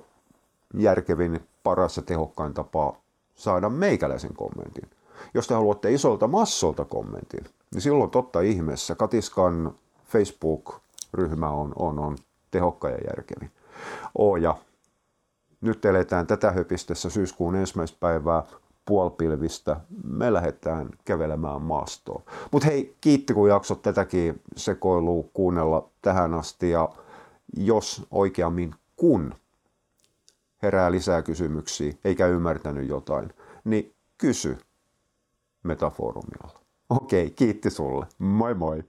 järkevin 0.74 1.40
paras 1.62 1.96
ja 1.96 2.02
tehokkain 2.02 2.54
tapa 2.54 2.96
saada 3.36 3.68
meikäläisen 3.68 4.34
kommentin. 4.34 4.90
Jos 5.34 5.46
te 5.46 5.54
haluatte 5.54 5.92
isolta 5.92 6.28
massolta 6.28 6.84
kommentin, 6.84 7.44
niin 7.74 7.82
silloin 7.82 8.10
totta 8.10 8.40
ihmeessä 8.40 8.94
Katiskan 8.94 9.74
Facebook-ryhmä 10.04 11.50
on, 11.50 11.72
on, 11.76 11.98
on 11.98 12.16
tehokka 12.50 12.90
ja 12.90 12.98
järkevin. 13.06 13.50
ja 14.40 14.56
nyt 15.60 15.84
eletään 15.84 16.26
tätä 16.26 16.50
höpistessä 16.50 17.10
syyskuun 17.10 17.56
ensimmäistä 17.56 17.96
päivää 18.00 18.42
puolpilvistä. 18.84 19.80
Me 20.04 20.32
lähdetään 20.32 20.90
kävelemään 21.04 21.62
maastoon. 21.62 22.22
Mutta 22.52 22.68
hei, 22.68 22.96
kiitti 23.00 23.34
kun 23.34 23.48
jaksot 23.48 23.82
tätäkin 23.82 24.42
sekoilua 24.56 25.24
kuunnella 25.32 25.88
tähän 26.02 26.34
asti 26.34 26.70
ja 26.70 26.88
jos 27.56 28.06
oikeammin 28.10 28.74
kun 28.96 29.34
herää 30.62 30.90
lisää 30.92 31.22
kysymyksiä 31.22 31.92
eikä 32.04 32.26
ymmärtänyt 32.26 32.88
jotain, 32.88 33.34
niin 33.64 33.94
kysy 34.18 34.58
metaforumilla. 35.62 36.60
Okei, 36.90 37.30
kiitti 37.30 37.70
sulle. 37.70 38.06
Moi 38.18 38.54
moi! 38.54 38.84